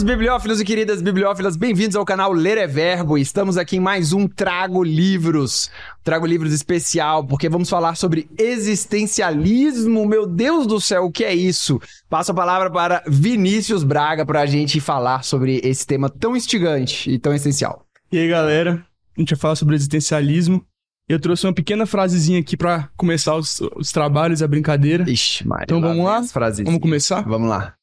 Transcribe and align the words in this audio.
Queridos 0.00 0.16
bibliófilos 0.16 0.60
e 0.60 0.64
queridas 0.64 1.02
bibliófilas, 1.02 1.56
bem-vindos 1.56 1.94
ao 1.94 2.06
canal 2.06 2.32
Ler 2.32 2.56
é 2.56 2.66
Verbo. 2.66 3.18
Estamos 3.18 3.58
aqui 3.58 3.76
em 3.76 3.80
mais 3.80 4.14
um 4.14 4.26
Trago 4.26 4.82
Livros. 4.82 5.70
Trago 6.02 6.24
Livros 6.24 6.54
especial, 6.54 7.22
porque 7.26 7.50
vamos 7.50 7.68
falar 7.68 7.94
sobre 7.96 8.26
existencialismo. 8.38 10.06
Meu 10.06 10.26
Deus 10.26 10.66
do 10.66 10.80
céu, 10.80 11.04
o 11.04 11.12
que 11.12 11.22
é 11.22 11.34
isso? 11.34 11.78
Passo 12.08 12.32
a 12.32 12.34
palavra 12.34 12.70
para 12.70 13.02
Vinícius 13.06 13.84
Braga 13.84 14.24
para 14.24 14.40
a 14.40 14.46
gente 14.46 14.80
falar 14.80 15.22
sobre 15.22 15.60
esse 15.62 15.86
tema 15.86 16.08
tão 16.08 16.34
instigante 16.34 17.10
e 17.10 17.18
tão 17.18 17.34
essencial. 17.34 17.84
E 18.10 18.18
aí, 18.18 18.28
galera? 18.28 18.82
A 19.14 19.20
gente 19.20 19.34
vai 19.34 19.38
falar 19.38 19.56
sobre 19.56 19.74
existencialismo. 19.74 20.64
Eu 21.06 21.20
trouxe 21.20 21.46
uma 21.46 21.52
pequena 21.52 21.84
frasezinha 21.84 22.40
aqui 22.40 22.56
para 22.56 22.88
começar 22.96 23.36
os, 23.36 23.60
os 23.76 23.92
trabalhos, 23.92 24.42
a 24.42 24.48
brincadeira. 24.48 25.04
Ixi, 25.10 25.46
Maria. 25.46 25.64
Então 25.64 25.80
vamos 25.80 26.06
lá? 26.06 26.22
Vamos 26.64 26.80
começar? 26.80 27.20
Vamos 27.20 27.50
lá. 27.50 27.74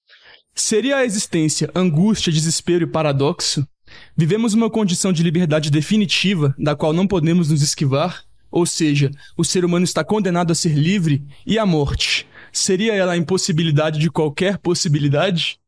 Seria 0.59 0.97
a 0.97 1.05
existência 1.05 1.69
angústia, 1.75 2.33
desespero 2.33 2.83
e 2.83 2.87
paradoxo? 2.87 3.67
Vivemos 4.15 4.53
uma 4.53 4.69
condição 4.69 5.13
de 5.13 5.21
liberdade 5.23 5.69
definitiva 5.69 6.53
da 6.57 6.75
qual 6.75 6.91
não 6.93 7.07
podemos 7.07 7.49
nos 7.49 7.61
esquivar? 7.61 8.23
Ou 8.49 8.65
seja, 8.65 9.11
o 9.37 9.43
ser 9.43 9.63
humano 9.63 9.83
está 9.85 10.03
condenado 10.03 10.51
a 10.51 10.55
ser 10.55 10.73
livre 10.73 11.23
e 11.45 11.59
a 11.59 11.65
morte? 11.65 12.27
Seria 12.51 12.95
ela 12.95 13.13
a 13.13 13.17
impossibilidade 13.17 13.99
de 13.99 14.09
qualquer 14.09 14.57
possibilidade? 14.57 15.59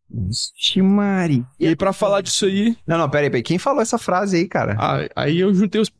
Ixi, 0.57 0.81
Mari. 0.81 1.45
E 1.59 1.67
aí, 1.67 1.76
pra 1.76 1.93
falar 1.93 2.21
disso 2.21 2.45
aí, 2.45 2.76
Não, 2.87 2.98
não, 2.98 3.07
peraí, 3.09 3.29
peraí. 3.29 3.43
Quem 3.43 3.59
falou 3.59 3.81
essa 3.81 3.99
frase 3.99 4.37
aí, 4.37 4.48
cara? 4.48 4.76
ah, 4.79 5.07
aí 5.15 5.40
eu 5.40 5.53
juntei 5.53 5.79
os 5.79 5.91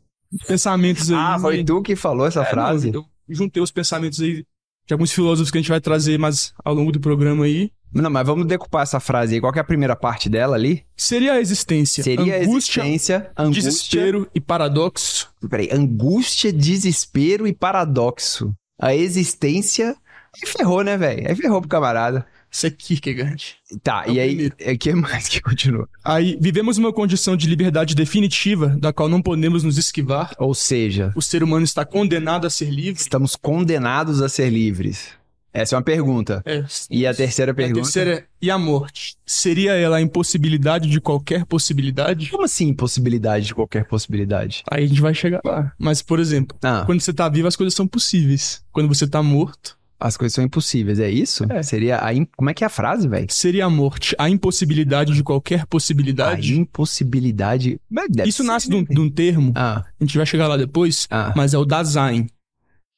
pensamentos 0.48 1.10
aí. 1.10 1.16
Ah, 1.16 1.38
foi 1.38 1.62
tu 1.62 1.80
que 1.80 1.94
falou 1.94 2.26
essa 2.26 2.42
É, 2.42 2.46
frase? 2.46 2.90
não, 2.90 3.06
eu 3.28 3.34
juntei 3.36 3.62
os 3.62 3.70
pensamentos 3.70 4.20
aí 4.20 4.44
de 4.90 4.94
alguns 4.94 5.12
filósofos 5.12 5.52
que 5.52 5.58
a 5.58 5.60
gente 5.60 5.70
vai 5.70 5.80
trazer 5.80 6.18
mais 6.18 6.52
ao 6.64 6.74
longo 6.74 6.90
do 6.90 6.98
programa 6.98 7.44
aí. 7.44 7.70
Não, 7.94 8.10
mas 8.10 8.26
vamos 8.26 8.44
decupar 8.44 8.82
essa 8.82 8.98
frase 8.98 9.36
aí. 9.36 9.40
Qual 9.40 9.52
que 9.52 9.60
é 9.60 9.62
a 9.62 9.64
primeira 9.64 9.94
parte 9.94 10.28
dela 10.28 10.56
ali? 10.56 10.84
Seria 10.96 11.34
a 11.34 11.40
existência 11.40 12.02
Seria 12.02 12.42
angústia, 12.42 12.82
a 12.82 12.86
existência, 12.86 13.30
angústia... 13.38 13.62
desespero 13.62 14.28
e 14.34 14.40
paradoxo? 14.40 15.32
Peraí, 15.48 15.68
angústia, 15.72 16.52
desespero 16.52 17.46
e 17.46 17.52
paradoxo. 17.52 18.52
A 18.80 18.92
existência... 18.92 19.94
Aí 20.34 20.48
ferrou, 20.48 20.82
né, 20.82 20.96
velho? 20.96 21.28
Aí 21.28 21.36
ferrou 21.36 21.60
pro 21.60 21.70
camarada. 21.70 22.26
Isso 22.50 22.66
é 22.66 22.70
Kierkegaard. 22.70 23.54
Tá, 23.82 24.04
É 24.06 24.12
e 24.12 24.20
aí... 24.20 24.46
O 24.74 24.78
que 24.78 24.92
mais 24.92 25.28
que 25.28 25.40
continua? 25.40 25.88
Aí, 26.04 26.36
vivemos 26.40 26.78
uma 26.78 26.92
condição 26.92 27.36
de 27.36 27.48
liberdade 27.48 27.94
definitiva 27.94 28.76
da 28.78 28.92
qual 28.92 29.08
não 29.08 29.22
podemos 29.22 29.62
nos 29.62 29.78
esquivar. 29.78 30.34
Ou 30.38 30.54
seja, 30.54 31.12
O 31.14 31.22
ser 31.22 31.42
humano 31.42 31.64
está 31.64 31.84
condenado 31.84 32.46
a 32.46 32.50
ser 32.50 32.70
livre. 32.70 33.00
estamos 33.00 33.36
condenados 33.36 34.20
a 34.20 34.28
ser 34.28 34.50
livres. 34.50 35.08
Essa 35.52 35.74
é 35.74 35.76
uma 35.78 35.82
pergunta. 35.82 36.42
É. 36.46 36.64
E 36.88 37.04
a 37.06 37.12
terceira 37.12 37.50
E 37.50 37.52
a 37.52 37.54
pergunta? 37.54 37.80
terceira 37.82 38.14
é, 38.14 38.24
e 38.40 38.50
a 38.50 38.56
morte? 38.58 39.16
Seria 39.26 39.72
ela 39.72 39.96
a 39.96 40.00
impossibilidade 40.00 40.88
de 40.88 41.00
qualquer 41.00 41.44
possibilidade? 41.44 42.30
Como 42.30 42.44
assim 42.44 42.68
impossibilidade 42.68 43.46
de 43.46 43.54
qualquer 43.54 43.84
possibilidade? 43.84 44.62
Aí 44.70 44.84
a 44.84 44.86
gente 44.86 45.00
vai 45.00 45.12
chegar 45.12 45.40
lá. 45.44 45.72
Mas, 45.76 46.02
por 46.02 46.20
exemplo, 46.20 46.56
Ah, 46.62 46.84
quando 46.86 47.00
você 47.00 47.12
tá 47.12 47.28
vivo, 47.28 47.48
as 47.48 47.56
coisas 47.56 47.74
são 47.74 47.86
possíveis. 47.86 48.62
Quando 48.70 48.86
você 48.86 49.08
tá 49.08 49.20
morto, 49.24 49.76
as 50.00 50.16
coisas 50.16 50.34
são 50.34 50.42
impossíveis, 50.44 50.98
é 50.98 51.10
isso? 51.10 51.44
É. 51.52 51.62
Seria 51.62 52.02
a... 52.04 52.12
im- 52.14 52.26
Como 52.36 52.48
é 52.50 52.54
que 52.54 52.64
é 52.64 52.66
a 52.66 52.70
frase, 52.70 53.06
velho? 53.06 53.26
seria 53.30 53.66
a 53.66 53.70
morte 53.70 54.14
a 54.18 54.28
impossibilidade 54.30 55.12
de 55.14 55.22
qualquer 55.22 55.60
A 55.60 55.66
possibilidade? 55.66 56.58
impossibilidade... 56.58 57.78
Mas 57.90 58.08
deve 58.10 58.28
Isso 58.28 58.42
nasce 58.44 58.68
de 58.68 58.74
né, 58.76 58.80
um, 58.80 58.84
velho? 58.84 58.94
de 58.94 59.00
um 59.00 59.10
termo, 59.10 59.52
Ah, 59.54 59.84
a 60.00 60.04
gente 60.04 60.16
vai 60.16 60.26
chegar 60.26 60.46
lá 60.48 60.56
depois, 60.56 61.06
ah. 61.10 61.32
mas 61.36 61.54
é 61.54 61.58
o 61.58 61.64
Dasein. 61.64 62.26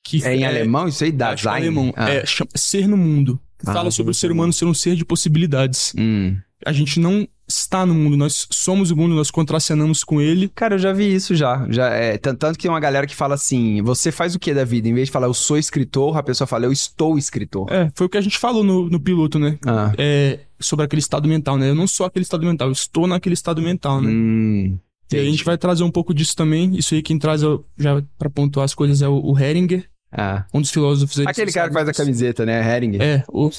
Que 0.04 0.24
É 0.24 0.34
em 0.34 0.44
alemão 0.44 0.88
isso 0.88 1.04
aí? 1.04 1.10
que 1.10 1.16
é 1.16 1.18
Dasein? 1.18 1.52
alemão. 1.54 1.92
Ah. 1.96 2.10
É, 2.10 2.24
ser 2.54 2.86
no 2.88 2.96
mundo. 2.96 3.40
Ah, 3.64 3.72
Fala 3.72 3.90
sobre 3.92 4.10
o 4.10 4.14
ser 4.14 4.32
humano 4.32 4.52
ser 4.52 4.64
um 4.64 4.74
ser 4.74 4.96
de 4.96 5.04
possibilidades. 5.04 5.92
Hum. 5.96 6.36
A 6.64 6.72
gente 6.72 7.00
não 7.00 7.26
está 7.48 7.84
no 7.84 7.94
mundo, 7.94 8.16
nós 8.16 8.46
somos 8.50 8.90
o 8.90 8.96
mundo, 8.96 9.14
nós 9.14 9.30
contracenamos 9.30 10.02
com 10.04 10.20
ele. 10.20 10.50
Cara, 10.54 10.74
eu 10.74 10.78
já 10.78 10.92
vi 10.92 11.12
isso 11.14 11.34
já. 11.34 11.66
já 11.68 11.88
é, 11.90 12.16
tan- 12.16 12.34
tanto 12.34 12.56
que 12.56 12.62
tem 12.62 12.70
uma 12.70 12.80
galera 12.80 13.06
que 13.06 13.14
fala 13.14 13.34
assim: 13.34 13.82
você 13.82 14.10
faz 14.10 14.34
o 14.34 14.38
que 14.38 14.54
da 14.54 14.64
vida? 14.64 14.88
Em 14.88 14.94
vez 14.94 15.08
de 15.08 15.12
falar 15.12 15.26
eu 15.26 15.34
sou 15.34 15.58
escritor, 15.58 16.16
a 16.16 16.22
pessoa 16.22 16.46
fala 16.46 16.64
eu 16.64 16.72
estou 16.72 17.18
escritor. 17.18 17.70
É, 17.70 17.90
foi 17.94 18.06
o 18.06 18.10
que 18.10 18.18
a 18.18 18.22
gente 18.22 18.38
falou 18.38 18.64
no, 18.64 18.88
no 18.88 19.00
piloto, 19.00 19.38
né? 19.38 19.58
Ah. 19.66 19.92
É, 19.98 20.40
sobre 20.58 20.84
aquele 20.84 21.00
estado 21.00 21.28
mental, 21.28 21.58
né? 21.58 21.70
Eu 21.70 21.74
não 21.74 21.86
sou 21.86 22.06
aquele 22.06 22.22
estado 22.22 22.46
mental, 22.46 22.68
eu 22.68 22.72
estou 22.72 23.06
naquele 23.06 23.34
estado 23.34 23.60
mental, 23.60 24.00
né? 24.00 24.10
Hum. 24.10 24.78
E 25.12 25.18
a 25.18 25.24
gente 25.24 25.44
vai 25.44 25.58
trazer 25.58 25.82
um 25.84 25.90
pouco 25.90 26.14
disso 26.14 26.34
também. 26.34 26.74
Isso 26.74 26.94
aí 26.94 27.02
quem 27.02 27.18
traz, 27.18 27.42
já 27.76 28.02
pra 28.18 28.30
pontuar 28.30 28.64
as 28.64 28.74
coisas, 28.74 29.02
é 29.02 29.08
o, 29.08 29.20
o 29.22 29.38
Heringer, 29.38 29.86
Ah. 30.12 30.44
um 30.52 30.60
dos 30.60 30.70
filósofos. 30.70 31.26
Aquele 31.26 31.50
cara 31.50 31.68
que 31.68 31.74
faz 31.74 31.88
a 31.88 31.92
camiseta, 31.94 32.44
né? 32.44 32.76
Heringer. 32.76 33.00
É, 33.00 33.24
o. 33.28 33.46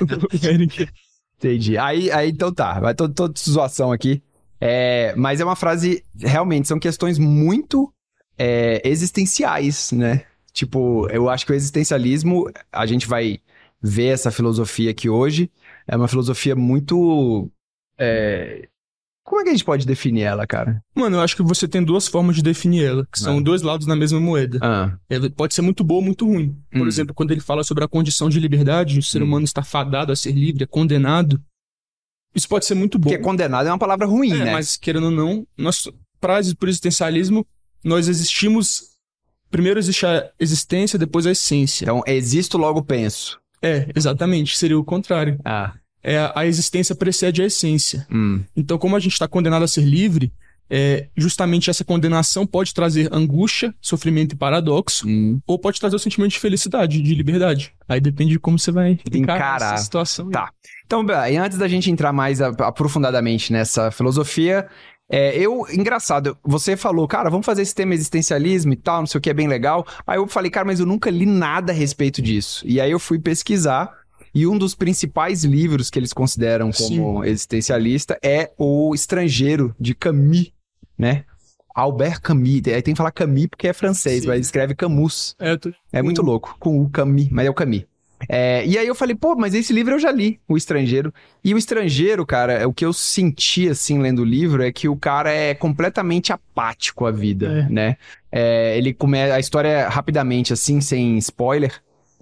o 0.00 0.46
Heringer. 0.46 0.90
Entendi. 1.38 1.76
Aí, 1.76 2.10
aí 2.10 2.30
então 2.30 2.52
tá. 2.52 2.80
Vai 2.80 2.94
todo, 2.94 3.12
toda 3.12 3.34
zoação 3.38 3.92
aqui. 3.92 4.22
É, 4.60 5.14
mas 5.16 5.40
é 5.40 5.44
uma 5.44 5.56
frase. 5.56 6.02
Realmente, 6.18 6.66
são 6.66 6.78
questões 6.78 7.18
muito 7.18 7.92
é, 8.38 8.80
existenciais, 8.88 9.92
né? 9.92 10.24
Tipo, 10.52 11.06
eu 11.10 11.28
acho 11.28 11.44
que 11.44 11.52
o 11.52 11.54
existencialismo, 11.54 12.50
a 12.72 12.86
gente 12.86 13.06
vai 13.06 13.40
ver 13.82 14.08
essa 14.08 14.30
filosofia 14.30 14.90
aqui 14.90 15.08
hoje. 15.08 15.50
É 15.86 15.94
uma 15.96 16.08
filosofia 16.08 16.56
muito. 16.56 17.50
é, 17.98 18.68
Como 19.26 19.40
é 19.40 19.44
que 19.44 19.50
a 19.50 19.52
gente 19.52 19.64
pode 19.64 19.84
definir 19.84 20.22
ela, 20.22 20.46
cara? 20.46 20.80
Mano, 20.94 21.16
eu 21.16 21.20
acho 21.20 21.34
que 21.34 21.42
você 21.42 21.66
tem 21.66 21.82
duas 21.82 22.06
formas 22.06 22.36
de 22.36 22.42
definir 22.42 22.84
ela, 22.84 23.04
que 23.10 23.18
são 23.18 23.38
Ah. 23.38 23.40
dois 23.42 23.60
lados 23.60 23.84
na 23.84 23.96
mesma 23.96 24.20
moeda. 24.20 24.60
Ah, 24.62 24.96
Ela 25.10 25.28
pode 25.28 25.52
ser 25.52 25.62
muito 25.62 25.82
boa 25.82 25.98
ou 25.98 26.04
muito 26.04 26.24
ruim. 26.24 26.56
Por 26.70 26.82
Hum. 26.82 26.86
exemplo, 26.86 27.12
quando 27.12 27.32
ele 27.32 27.40
fala 27.40 27.64
sobre 27.64 27.82
a 27.82 27.88
condição 27.88 28.28
de 28.30 28.38
liberdade, 28.38 28.98
o 28.98 29.02
ser 29.02 29.20
Hum. 29.22 29.26
humano 29.26 29.44
está 29.44 29.64
fadado 29.64 30.12
a 30.12 30.16
ser 30.16 30.30
livre, 30.30 30.62
é 30.62 30.66
condenado. 30.66 31.42
Isso 32.34 32.48
pode 32.48 32.66
ser 32.66 32.74
muito 32.74 32.98
bom. 33.00 33.10
porque 33.10 33.18
condenado 33.22 33.66
é 33.66 33.72
uma 33.72 33.78
palavra 33.78 34.06
ruim, 34.06 34.30
É, 34.32 34.44
né? 34.44 34.52
mas 34.52 34.76
querendo 34.76 35.06
ou 35.06 35.10
não, 35.10 35.44
nós, 35.58 35.88
pra, 36.20 36.38
por 36.56 36.68
existencialismo, 36.68 37.44
nós 37.82 38.06
existimos. 38.08 38.94
Primeiro 39.50 39.78
existe 39.80 40.06
a 40.06 40.30
existência, 40.38 40.98
depois 40.98 41.26
a 41.26 41.30
essência. 41.32 41.84
Então, 41.84 42.02
existo, 42.06 42.58
logo 42.58 42.82
penso. 42.82 43.40
É, 43.62 43.88
exatamente, 43.96 44.56
seria 44.56 44.78
o 44.78 44.84
contrário. 44.84 45.38
Ah. 45.44 45.72
É, 46.06 46.30
a- 46.34 46.46
existência 46.46 46.94
precede 46.94 47.42
a 47.42 47.46
essência. 47.46 48.06
Hum. 48.12 48.42
Então, 48.56 48.78
como 48.78 48.94
a 48.94 49.00
gente 49.00 49.12
está 49.14 49.26
condenado 49.26 49.64
a 49.64 49.68
ser 49.68 49.82
livre, 49.82 50.32
é, 50.70 51.08
justamente 51.16 51.68
essa 51.70 51.84
condenação 51.84 52.46
pode 52.46 52.72
trazer 52.74 53.08
angústia, 53.12 53.74
sofrimento 53.80 54.32
e 54.34 54.36
paradoxo, 54.36 55.06
Hum. 55.08 55.40
ou 55.46 55.58
pode 55.58 55.78
trazer 55.80 55.96
o 55.96 55.98
sentimento 55.98 56.30
de 56.32 56.38
felicidade, 56.40 57.02
de 57.02 57.14
liberdade. 57.14 57.72
Aí 57.88 58.00
depende 58.00 58.30
de 58.32 58.38
como 58.38 58.58
você 58.58 58.70
vai 58.72 58.98
encarar, 59.12 59.36
Encarar. 59.38 59.74
essa 59.74 59.84
situação. 59.84 60.26
aí. 60.26 60.32
Tá. 60.32 60.50
Então, 60.86 61.04
bem, 61.04 61.38
antes 61.38 61.58
da 61.58 61.66
gente 61.68 61.90
entrar 61.90 62.12
mais 62.12 62.40
aprofundadamente 62.40 63.52
nessa 63.52 63.90
filosofia, 63.90 64.66
é, 65.10 65.36
eu, 65.36 65.66
engraçado, 65.72 66.36
você 66.44 66.76
falou, 66.76 67.06
cara, 67.08 67.30
vamos 67.30 67.46
fazer 67.46 67.62
esse 67.62 67.74
tema 67.74 67.94
existencialismo 67.94 68.72
e 68.72 68.76
tal, 68.76 69.00
não 69.00 69.06
sei 69.06 69.18
o 69.18 69.22
que, 69.22 69.30
é 69.30 69.34
bem 69.34 69.48
legal. 69.48 69.86
Aí 70.06 70.18
eu 70.18 70.26
falei, 70.28 70.50
cara, 70.50 70.66
mas 70.66 70.78
eu 70.80 70.86
nunca 70.86 71.10
li 71.10 71.26
nada 71.26 71.72
a 71.72 71.74
respeito 71.74 72.20
disso. 72.20 72.64
E 72.66 72.80
aí 72.80 72.90
eu 72.90 72.98
fui 72.98 73.18
pesquisar, 73.18 73.88
e 74.38 74.46
um 74.46 74.58
dos 74.58 74.74
principais 74.74 75.44
livros 75.44 75.88
que 75.88 75.98
eles 75.98 76.12
consideram 76.12 76.70
como 76.70 77.24
existencialista 77.24 78.18
é 78.22 78.50
O 78.58 78.94
Estrangeiro, 78.94 79.74
de 79.80 79.94
Camus, 79.94 80.52
né? 80.98 81.24
Albert 81.74 82.20
Camus. 82.20 82.62
Aí 82.66 82.82
tem 82.82 82.92
que 82.94 82.98
falar 82.98 83.10
Camus 83.12 83.46
porque 83.46 83.68
é 83.68 83.72
francês, 83.72 84.22
Sim. 84.22 84.28
mas 84.28 84.40
escreve 84.40 84.74
Camus. 84.74 85.34
É, 85.38 85.56
tô- 85.56 85.72
É 85.92 86.02
muito 86.02 86.20
Uhum. 86.20 86.26
louco, 86.26 86.54
com 86.58 86.80
o 86.82 86.88
Camus, 86.90 87.28
mas 87.30 87.46
é 87.46 87.50
o 87.50 87.54
Camus. 87.54 87.84
É, 88.30 88.66
e 88.66 88.78
aí 88.78 88.86
eu 88.86 88.94
falei, 88.94 89.14
pô, 89.14 89.36
mas 89.36 89.52
esse 89.54 89.74
livro 89.74 89.94
eu 89.94 89.98
já 89.98 90.10
li, 90.10 90.40
O 90.48 90.56
Estrangeiro. 90.56 91.12
E 91.44 91.52
O 91.54 91.58
Estrangeiro, 91.58 92.24
cara, 92.24 92.66
o 92.66 92.72
que 92.72 92.84
eu 92.84 92.92
senti, 92.92 93.68
assim, 93.68 93.98
lendo 94.00 94.20
o 94.22 94.24
livro, 94.24 94.62
é 94.62 94.72
que 94.72 94.88
o 94.88 94.96
cara 94.96 95.30
é 95.30 95.54
completamente 95.54 96.32
apático 96.32 97.04
à 97.04 97.10
vida, 97.10 97.46
É. 97.68 97.72
né? 97.72 97.96
É, 98.32 98.76
ele 98.78 98.94
começa, 98.94 99.34
a 99.34 99.40
história, 99.40 99.86
rapidamente, 99.88 100.52
assim, 100.52 100.80
sem 100.80 101.18
spoiler, 101.18 101.72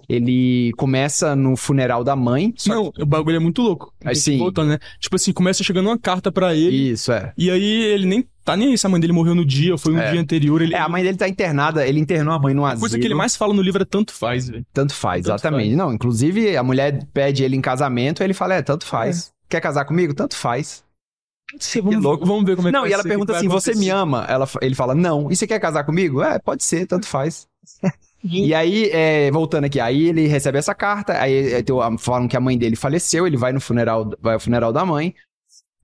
ele 0.09 0.71
começa 0.77 1.35
no 1.35 1.55
funeral 1.55 2.03
da 2.03 2.15
mãe. 2.15 2.53
Não, 2.67 2.91
o 2.99 3.05
bagulho 3.05 3.35
é 3.35 3.39
muito 3.39 3.61
louco. 3.61 3.93
Tem 3.99 4.11
que 4.11 4.15
sim. 4.19 4.37
voltar, 4.37 4.63
né? 4.63 4.77
Tipo 4.99 5.15
assim, 5.15 5.31
começa 5.33 5.63
chegando 5.63 5.87
uma 5.89 5.97
carta 5.97 6.31
pra 6.31 6.53
que- 6.53 6.59
ele, 6.65 6.91
Isso, 6.91 7.11
é. 7.11 7.33
e 7.37 7.49
aí 7.49 7.63
ele 7.83 8.05
nem 8.05 8.27
tá 8.43 8.55
nem 8.55 8.69
aí 8.69 8.77
se 8.77 8.85
a 8.85 8.89
mãe 8.89 9.01
dele 9.01 9.11
morreu 9.13 9.33
no 9.33 9.43
dia, 9.43 9.71
ou 9.71 9.77
foi 9.77 9.93
um 9.93 9.99
É. 9.99 10.11
dia 10.11 10.21
anterior. 10.21 10.61
Ele, 10.61 10.75
É, 10.75 10.79
a 10.79 10.87
mãe 10.87 11.01
dele 11.03 11.17
tá 11.17 11.27
internada, 11.27 11.87
ele 11.87 11.99
internou 11.99 12.31
a 12.33 12.39
mãe 12.39 12.53
no 12.53 12.63
a 12.63 12.69
asilo. 12.69 12.81
coisa 12.81 12.99
que 12.99 13.05
ele 13.05 13.15
mais 13.15 13.35
fala 13.35 13.53
no 13.55 13.61
livro 13.61 13.81
é 13.81 13.85
tanto 13.85 14.13
faz, 14.13 14.47
velho. 14.49 14.63
Tanto 14.71 14.93
faz, 14.93 15.23
Tanto 15.23 15.33
exatamente. 15.33 15.65
faz. 15.69 15.77
Não, 15.77 15.91
inclusive, 15.93 16.55
a 16.55 16.61
mulher 16.61 17.07
pede 17.11 17.43
ele 17.43 17.55
em 17.55 17.61
casamento, 17.61 18.21
ele 18.21 18.33
fala, 18.35 18.53
é, 18.55 18.61
tanto 18.61 18.85
faz. 18.85 19.31
Quer 19.49 19.61
casar 19.61 19.85
comigo? 19.85 20.13
Tanto 20.13 20.35
faz. 20.35 20.83
Vamos, 21.83 22.03
louco. 22.03 22.25
vamos 22.25 22.43
ver 22.43 22.55
como 22.55 22.67
é 22.67 22.71
que 22.71 22.77
Não, 22.77 22.87
e 22.87 22.91
ela 22.91 23.03
pergunta 23.03 23.31
que 23.33 23.37
assim: 23.37 23.47
você 23.47 23.75
me 23.75 23.89
ama? 23.89 24.25
Ela, 24.27 24.47
ele 24.61 24.73
fala, 24.75 24.93
não. 24.95 25.31
E 25.31 25.35
você 25.35 25.45
quer 25.47 25.59
casar 25.59 25.83
comigo? 25.83 26.21
É, 26.23 26.39
pode 26.39 26.63
ser, 26.63 26.85
tanto 26.87 27.05
faz. 27.07 27.47
E 28.23 28.53
aí, 28.53 28.89
é, 28.91 29.29
voltando 29.31 29.65
aqui, 29.65 29.79
aí 29.79 30.07
ele 30.07 30.27
recebe 30.27 30.57
essa 30.57 30.73
carta, 30.73 31.19
aí 31.19 31.53
é, 31.53 31.63
falam 31.99 32.27
que 32.27 32.35
a 32.35 32.39
mãe 32.39 32.57
dele 32.57 32.75
faleceu, 32.75 33.27
ele 33.27 33.37
vai 33.37 33.53
no 33.53 33.61
funeral, 33.61 34.09
vai 34.19 34.33
ao 34.33 34.39
funeral 34.39 34.73
da 34.73 34.83
mãe, 34.85 35.13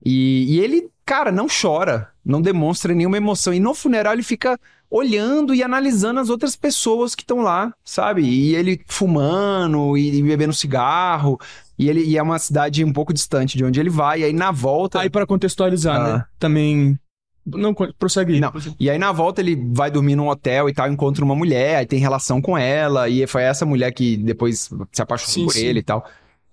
e, 0.04 0.56
e 0.56 0.60
ele, 0.60 0.88
cara, 1.06 1.30
não 1.30 1.46
chora, 1.46 2.08
não 2.24 2.42
demonstra 2.42 2.94
nenhuma 2.94 3.16
emoção, 3.16 3.54
e 3.54 3.60
no 3.60 3.74
funeral 3.74 4.14
ele 4.14 4.24
fica 4.24 4.58
olhando 4.90 5.54
e 5.54 5.62
analisando 5.62 6.20
as 6.20 6.28
outras 6.28 6.56
pessoas 6.56 7.14
que 7.14 7.22
estão 7.22 7.40
lá, 7.40 7.72
sabe? 7.84 8.22
E 8.22 8.54
ele 8.54 8.80
fumando 8.86 9.96
e, 9.96 10.18
e 10.18 10.22
bebendo 10.22 10.52
cigarro, 10.52 11.38
E, 11.78 11.88
ele, 11.88 12.04
e 12.04 12.18
é 12.18 12.22
uma 12.22 12.38
cidade 12.38 12.84
um 12.84 12.92
pouco 12.92 13.12
distante 13.12 13.56
de 13.56 13.64
onde 13.64 13.80
ele 13.80 13.88
vai. 13.90 14.20
E 14.20 14.24
aí 14.24 14.32
na 14.32 14.50
volta. 14.52 15.00
Aí, 15.00 15.08
para 15.10 15.26
contextualizar, 15.26 16.00
Ah. 16.00 16.18
né? 16.18 16.24
Também. 16.38 16.98
Não, 17.44 17.74
prossegue. 17.74 18.38
Não. 18.38 18.52
E 18.78 18.88
aí, 18.88 18.98
na 18.98 19.10
volta, 19.10 19.40
ele 19.40 19.56
vai 19.72 19.90
dormir 19.90 20.14
num 20.14 20.28
hotel 20.28 20.68
e 20.68 20.72
tal, 20.72 20.90
encontra 20.90 21.24
uma 21.24 21.34
mulher, 21.34 21.76
aí 21.76 21.86
tem 21.86 21.98
relação 21.98 22.40
com 22.40 22.56
ela, 22.56 23.08
e 23.08 23.26
foi 23.26 23.42
essa 23.42 23.66
mulher 23.66 23.92
que 23.92 24.16
depois 24.16 24.70
se 24.92 25.02
apaixonou 25.02 25.34
Sim, 25.34 25.44
por 25.44 25.52
sim. 25.52 25.66
ele 25.66 25.80
e 25.80 25.82
tal. 25.82 26.06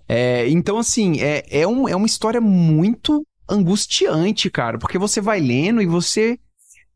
É, 0.07 0.49
então, 0.49 0.79
assim, 0.79 1.21
é, 1.21 1.45
é, 1.51 1.67
um, 1.67 1.87
é 1.87 1.95
uma 1.95 2.07
história 2.07 2.41
muito 2.41 3.23
angustiante, 3.47 4.49
cara, 4.49 4.79
porque 4.79 4.97
você 4.97 5.21
vai 5.21 5.39
lendo 5.39 5.81
e 5.81 5.85
você. 5.85 6.39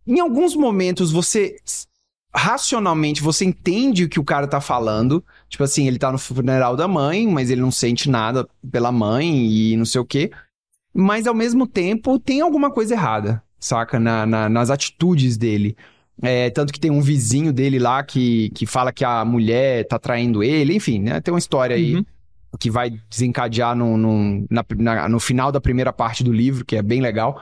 Em 0.06 0.20
alguns 0.20 0.56
momentos, 0.56 1.12
você. 1.12 1.56
Racionalmente, 2.36 3.22
você 3.22 3.46
entende 3.46 4.06
o 4.06 4.10
que 4.10 4.20
o 4.20 4.24
cara 4.24 4.48
tá 4.48 4.60
falando. 4.60 5.24
Tipo 5.48 5.64
assim, 5.64 5.88
ele 5.88 6.00
tá 6.00 6.12
no 6.12 6.18
funeral 6.18 6.76
da 6.76 6.88
mãe, 6.88 7.28
mas 7.28 7.52
ele 7.52 7.62
não 7.62 7.70
sente 7.70 8.10
nada 8.10 8.48
pela 8.72 8.92
mãe 8.92 9.46
e 9.46 9.78
não 9.78 9.86
sei 9.86 10.02
o 10.02 10.06
quê. 10.06 10.32
Mas 10.92 11.28
ao 11.28 11.36
mesmo 11.36 11.68
tempo, 11.68 12.18
tem 12.18 12.42
alguma 12.42 12.72
coisa 12.72 12.96
errada, 12.96 13.44
saca? 13.64 14.00
Na, 14.00 14.26
na- 14.26 14.50
nas 14.50 14.70
atitudes 14.70 15.38
dele. 15.38 15.76
É, 16.22 16.50
tanto 16.52 16.72
que 16.72 16.80
tem 16.80 16.92
um 16.92 17.02
vizinho 17.02 17.52
dele 17.52 17.80
lá 17.80 18.04
que, 18.04 18.50
que 18.52 18.66
fala 18.66 18.92
que 18.94 19.04
a 19.04 19.26
mulher 19.26 19.86
tá 19.88 19.98
traindo 19.98 20.44
ele, 20.44 20.76
enfim, 20.76 21.00
né? 21.00 21.20
Tem 21.20 21.34
uma 21.34 21.40
história 21.40 21.76
aí 21.76 21.96
Uhum. 21.96 22.06
que 22.60 22.70
vai 22.70 22.92
desencadear 23.10 23.76
no, 23.76 23.98
no, 23.98 24.46
na- 24.50 24.66
na- 24.78 25.10
no 25.10 25.20
final 25.20 25.52
da 25.52 25.60
primeira 25.60 25.92
parte 25.92 26.24
do 26.24 26.32
livro, 26.32 26.64
que 26.64 26.76
é 26.76 26.82
bem 26.84 27.02
legal. 27.02 27.42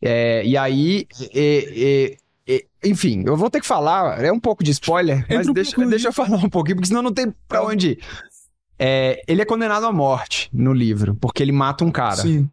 É, 0.00 0.42
e 0.46 0.56
aí, 0.56 1.06
é, 1.34 2.16
enfim, 2.84 3.24
eu 3.26 3.36
vou 3.36 3.50
ter 3.50 3.60
que 3.60 3.66
falar, 3.66 4.24
é 4.24 4.32
um 4.32 4.40
pouco 4.40 4.62
de 4.64 4.70
spoiler, 4.70 5.26
mas 5.28 5.46
um 5.48 5.52
deixa, 5.52 5.76
deixa 5.86 6.08
eu 6.08 6.12
falar 6.12 6.36
um 6.38 6.48
pouquinho, 6.48 6.76
porque 6.76 6.88
senão 6.88 7.02
não 7.02 7.12
tem 7.12 7.34
pra 7.46 7.62
onde 7.62 7.88
ir. 7.90 7.98
É, 8.78 9.20
ele 9.26 9.42
é 9.42 9.44
condenado 9.44 9.84
à 9.84 9.92
morte 9.92 10.48
no 10.52 10.72
livro, 10.72 11.14
porque 11.16 11.42
ele 11.42 11.50
mata 11.52 11.84
um 11.84 11.90
cara. 11.90 12.16
Sim. 12.16 12.48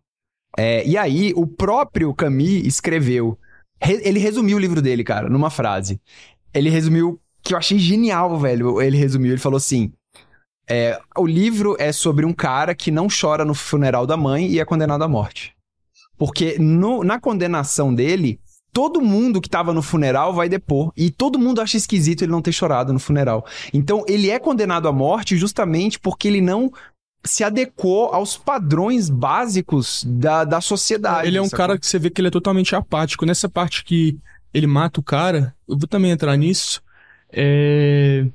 É, 0.58 0.86
e 0.88 0.98
aí, 0.98 1.34
o 1.36 1.46
próprio 1.46 2.14
Camus 2.14 2.66
escreveu. 2.66 3.38
re- 3.82 4.02
ele 4.04 4.20
resumiu 4.20 4.58
o 4.58 4.60
livro 4.60 4.82
dele, 4.82 5.04
cara, 5.04 5.30
numa 5.30 5.50
frase. 5.50 6.00
Ele 6.54 6.70
resumiu, 6.70 7.20
que 7.44 7.54
eu 7.54 7.58
achei 7.58 7.78
genial, 7.78 8.40
velho. 8.40 8.82
Ele 8.82 8.98
resumiu, 8.98 9.32
ele 9.32 9.42
falou 9.42 9.58
assim: 9.58 9.92
é, 10.70 11.00
o 11.18 11.28
livro 11.28 11.76
é 11.80 11.92
sobre 11.92 12.26
um 12.26 12.34
cara 12.34 12.74
que 12.74 12.90
não 12.90 13.08
chora 13.10 13.44
no 13.46 13.54
funeral 13.54 14.08
da 14.08 14.16
mãe 14.18 14.48
e 14.48 14.60
é 14.60 14.66
condenado 14.66 15.04
à 15.04 15.08
morte. 15.08 15.54
Porque 16.18 16.58
no- 16.58 17.04
na 17.04 17.20
condenação 17.20 17.94
dele, 17.94 18.40
todo 18.72 19.02
mundo 19.02 19.42
que 19.42 19.50
tava 19.50 19.74
no 19.74 19.82
funeral 19.82 20.34
vai 20.34 20.48
depor. 20.48 20.94
E 20.96 21.12
todo 21.12 21.38
mundo 21.38 21.60
acha 21.60 21.76
esquisito 21.76 22.22
ele 22.24 22.32
não 22.32 22.42
ter 22.42 22.54
chorado 22.54 22.94
no 22.94 23.00
funeral. 23.00 23.46
Então, 23.74 24.04
ele 24.08 24.30
é 24.30 24.40
condenado 24.40 24.88
à 24.88 24.92
morte 24.94 25.36
justamente 25.36 26.00
porque 26.00 26.30
ele 26.30 26.40
não 26.42 26.72
se 27.26 27.44
adequou 27.44 28.14
aos 28.14 28.38
padrões 28.38 29.10
básicos 29.10 30.04
da, 30.08 30.44
da 30.44 30.62
sociedade. 30.62 31.28
Ele 31.28 31.38
é 31.38 31.42
um 31.42 31.46
sacou? 31.46 31.58
cara 31.58 31.78
que 31.80 31.86
você 31.88 32.00
vê 32.00 32.10
que 32.10 32.22
ele 32.22 32.28
é 32.30 32.32
totalmente 32.32 32.76
apático. 32.76 33.26
Nessa 33.26 33.50
parte 33.50 33.84
que 33.84 34.18
ele 34.54 34.68
mata 34.68 35.00
o 35.00 35.04
cara, 35.04 35.54
eu 35.68 35.78
vou 35.78 35.88
também 35.88 36.12
entrar 36.12 36.36
nisso. 36.38 36.82
É. 37.32 38.26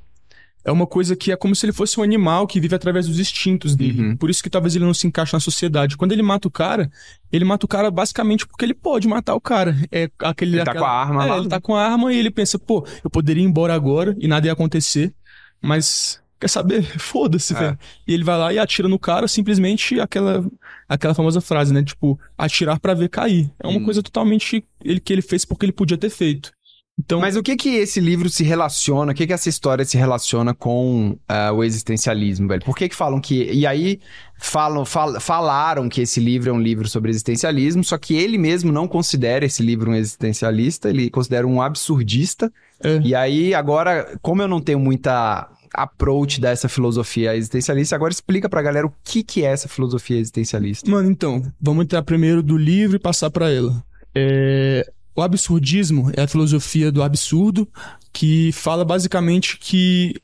É 0.63 0.71
uma 0.71 0.87
coisa 0.87 1.17
que 1.17 1.33
é 1.33 1.37
como 1.37 1.57
se 1.57 1.65
ele 1.65 1.73
fosse 1.73 1.99
um 1.99 2.03
animal 2.03 2.47
que 2.47 2.61
vive 2.61 2.75
através 2.75 3.07
dos 3.09 3.19
instintos 3.19 3.75
dele. 3.75 4.03
Uhum. 4.03 4.17
Por 4.19 4.29
isso 4.29 4.43
que 4.43 4.51
talvez 4.51 4.77
ele 4.77 4.85
não 4.85 4.93
se 4.93 5.07
encaixe 5.07 5.33
na 5.33 5.41
sociedade. 5.41 5.97
Quando 5.97 6.13
ele 6.13 6.23
mata 6.23 6.47
o 6.49 6.51
cara, 6.51 6.91
ele 7.33 7.47
mata 7.47 7.65
o 7.65 7.69
cara 7.69 7.91
basicamente 7.91 8.47
porque 8.47 8.67
ele 8.67 8.75
pode 8.75 9.09
matar 9.09 9.35
o 9.35 9.41
cara. 9.41 9.75
É 9.91 10.11
aquele. 10.19 10.57
Ele 10.57 10.65
tá 10.65 10.73
aquela- 10.73 10.87
com 10.87 10.93
a 10.93 11.01
arma 11.01 11.25
É, 11.25 11.29
lá. 11.31 11.39
ele 11.39 11.49
tá 11.49 11.61
com 11.63 11.75
a 11.75 11.83
arma 11.83 12.13
e 12.13 12.19
ele 12.19 12.31
pensa, 12.31 12.59
pô, 12.59 12.87
eu 13.03 13.09
poderia 13.09 13.43
ir 13.43 13.47
embora 13.47 13.73
agora 13.73 14.15
e 14.19 14.29
nada 14.29 14.47
ia 14.47 14.53
acontecer. 14.53 15.15
Mas. 15.63 16.21
Quer 16.41 16.49
saber? 16.49 16.83
Foda-se, 16.99 17.55
É. 17.55 17.59
velho. 17.59 17.79
E 18.09 18.15
ele 18.15 18.25
vai 18.25 18.39
lá 18.39 18.53
e 18.53 18.59
atira 18.59 18.89
no 18.89 18.99
cara, 18.99 19.29
simplesmente 19.29 20.01
aquela, 20.01 20.45
aquela 20.89 21.15
famosa 21.15 21.41
frase, 21.41 21.73
né? 21.75 21.83
Tipo, 21.83 22.19
atirar 22.39 22.81
pra 22.81 22.95
ver 22.95 23.09
cair. 23.11 23.51
É 23.63 23.67
uma 23.67 23.79
Hum. 23.79 23.85
coisa 23.85 24.03
totalmente 24.03 24.65
ele, 24.83 24.99
que 25.01 25.13
ele 25.13 25.23
fez 25.23 25.45
porque 25.45 25.67
ele 25.67 25.73
podia 25.73 25.99
ter 25.99 26.11
feito. 26.11 26.51
Então, 26.99 27.19
Mas 27.21 27.35
o 27.35 27.43
que 27.43 27.57
que 27.57 27.71
esse 27.77 27.99
livro 27.99 28.29
se 28.29 28.45
relaciona, 28.45 29.13
o 29.13 29.15
que 29.15 29.27
que 29.27 29.33
essa 29.33 29.49
história 29.49 29.87
se 29.87 29.97
relaciona 29.97 30.53
com 30.53 31.17
ah, 31.27 31.51
o 31.51 31.65
existencialismo, 31.65 32.47
velho? 32.47 32.63
Por 32.63 32.77
que 32.77 32.91
que 32.91 32.95
falam 32.95 33.19
que... 33.23 33.51
E 33.51 33.67
aí 33.67 34.01
falam, 34.39 34.85
fal- 34.85 35.19
falaram 35.19 35.89
que 35.89 36.03
esse 36.03 36.21
livro 36.21 36.51
é 36.51 36.53
um 36.53 36.61
livro 36.61 36.87
sobre 36.89 37.09
existencialismo, 37.11 37.83
só 37.83 37.97
que 37.97 38.15
ele 38.15 38.37
mesmo 38.37 38.71
não 38.71 38.87
considera 38.87 39.47
esse 39.47 39.63
livro 39.63 39.91
um 39.91 39.95
existencialista, 39.95 40.91
ele 40.91 41.09
considera 41.09 41.47
um 41.47 41.63
absurdista. 41.63 42.53
É. 42.85 42.99
E 43.03 43.15
aí, 43.15 43.55
agora, 43.55 44.19
como 44.21 44.43
eu 44.43 44.49
não 44.49 44.61
tenho 44.61 44.79
muita 44.81 45.49
approach 45.75 46.40
dessa 46.40 46.69
filosofia 46.69 47.37
existencialista, 47.37 47.94
agora 47.96 48.12
explica 48.12 48.49
pra 48.49 48.62
galera 48.62 48.87
o 48.87 48.93
que 49.05 49.22
que 49.22 49.44
é 49.44 49.49
essa 49.52 49.69
filosofia 49.69 50.19
existencialista. 50.19 50.90
Mano, 50.90 51.11
então, 51.11 51.43
vamos 51.61 51.84
entrar 51.84 52.02
primeiro 52.02 52.43
do 52.43 52.56
livro 52.56 52.96
e 52.96 53.00
passar 53.00 53.31
pra 53.31 53.50
ela. 53.50 53.82
É, 54.14 54.90
O 55.14 55.22
absurdismo 55.22 56.11
é 56.17 56.22
a 56.22 56.28
filosofia 56.28 56.90
do 56.90 57.02
absurdo, 57.02 57.69
que 58.12 58.50
fala 58.52 58.84
basicamente 58.84 59.58
que 59.58 60.14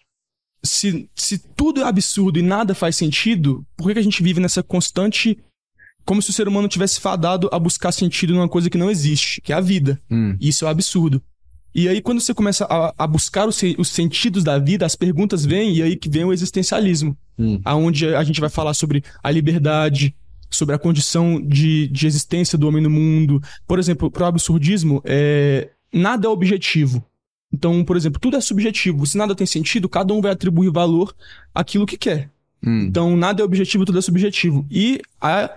se, 0.64 1.08
se 1.14 1.38
tudo 1.38 1.80
é 1.80 1.84
absurdo 1.84 2.38
e 2.38 2.42
nada 2.42 2.74
faz 2.74 2.96
sentido, 2.96 3.64
por 3.76 3.86
que, 3.86 3.94
que 3.94 4.00
a 4.00 4.02
gente 4.02 4.22
vive 4.22 4.40
nessa 4.40 4.62
constante. 4.62 5.38
Como 6.04 6.22
se 6.22 6.30
o 6.30 6.32
ser 6.32 6.46
humano 6.46 6.68
tivesse 6.68 7.00
fadado 7.00 7.48
a 7.52 7.58
buscar 7.58 7.90
sentido 7.90 8.32
numa 8.32 8.48
coisa 8.48 8.70
que 8.70 8.78
não 8.78 8.88
existe, 8.88 9.40
que 9.40 9.52
é 9.52 9.56
a 9.56 9.60
vida. 9.60 10.00
Hum, 10.08 10.36
Isso 10.40 10.64
é 10.64 10.68
um 10.68 10.70
absurdo. 10.70 11.20
E 11.78 11.88
aí, 11.90 12.00
quando 12.00 12.20
você 12.22 12.32
começa 12.32 12.64
a, 12.64 12.94
a 12.96 13.06
buscar 13.06 13.46
os, 13.46 13.60
os 13.76 13.88
sentidos 13.88 14.42
da 14.42 14.58
vida, 14.58 14.86
as 14.86 14.96
perguntas 14.96 15.44
vêm, 15.44 15.74
e 15.76 15.82
aí 15.82 15.94
que 15.94 16.08
vem 16.08 16.24
o 16.24 16.32
existencialismo 16.32 17.14
hum, 17.38 17.60
aonde 17.62 18.14
a 18.14 18.24
gente 18.24 18.40
vai 18.40 18.48
falar 18.48 18.72
sobre 18.72 19.04
a 19.22 19.30
liberdade, 19.30 20.14
sobre 20.50 20.74
a 20.74 20.78
condição 20.78 21.38
de, 21.38 21.86
de 21.88 22.06
existência 22.06 22.56
do 22.56 22.66
homem 22.66 22.82
no 22.82 22.88
mundo. 22.88 23.42
Por 23.66 23.78
exemplo, 23.78 24.10
pro 24.10 24.24
absurdismo, 24.24 25.02
é, 25.04 25.68
nada 25.92 26.26
é 26.26 26.30
objetivo. 26.30 27.04
Então, 27.52 27.84
por 27.84 27.94
exemplo, 27.96 28.18
tudo 28.18 28.38
é 28.38 28.40
subjetivo. 28.40 29.06
Se 29.06 29.18
nada 29.18 29.34
tem 29.34 29.46
sentido, 29.46 29.86
cada 29.86 30.14
um 30.14 30.22
vai 30.22 30.32
atribuir 30.32 30.70
valor 30.72 31.14
àquilo 31.54 31.84
que 31.84 31.98
quer. 31.98 32.30
hum. 32.66 32.86
Então, 32.88 33.14
nada 33.18 33.42
é 33.42 33.44
objetivo, 33.44 33.84
tudo 33.84 33.98
é 33.98 34.02
subjetivo. 34.02 34.66
E 34.70 35.00
a- 35.20 35.50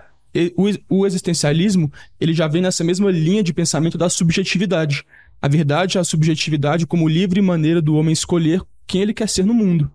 o, 0.56 0.98
o 1.00 1.06
existencialismo, 1.06 1.90
ele 2.20 2.32
já 2.32 2.46
vem 2.46 2.62
nessa 2.62 2.84
mesma 2.84 3.10
linha 3.10 3.42
de 3.42 3.52
pensamento 3.52 3.98
da 3.98 4.08
subjetividade. 4.08 5.04
A 5.40 5.48
verdade 5.48 5.96
é 5.96 6.00
a 6.00 6.04
subjetividade 6.04 6.86
como 6.86 7.08
livre 7.08 7.40
maneira 7.40 7.80
do 7.80 7.94
homem 7.94 8.12
escolher 8.12 8.62
quem 8.86 9.02
ele 9.02 9.14
quer 9.14 9.28
ser 9.28 9.44
no 9.44 9.54
mundo. 9.54 9.90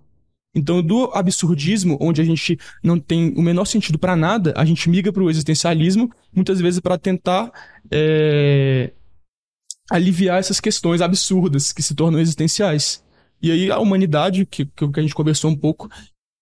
Então, 0.56 0.82
do 0.82 1.12
absurdismo, 1.14 1.98
onde 2.00 2.22
a 2.22 2.24
gente 2.24 2.58
não 2.82 2.98
tem 2.98 3.34
o 3.36 3.42
menor 3.42 3.66
sentido 3.66 4.00
pra 4.00 4.16
nada, 4.16 4.54
a 4.56 4.64
gente 4.64 4.90
migra 4.90 5.12
pro 5.12 5.30
existencialismo, 5.30 6.10
muitas 6.34 6.62
vezes 6.62 6.80
para 6.80 6.98
tentar 6.98 7.52
é, 7.92 8.94
aliviar 9.92 10.40
essas 10.40 10.62
questões 10.62 11.02
absurdas 11.02 11.74
que 11.74 11.84
se 11.84 11.94
tornam 11.94 12.22
existenciais. 12.22 13.04
E 13.42 13.52
aí 13.52 13.70
a 13.70 13.80
humanidade, 13.80 14.46
que, 14.46 14.66
que 14.66 15.00
a 15.00 15.02
gente 15.02 15.14
conversou 15.14 15.52
um 15.52 15.58
pouco 15.58 15.90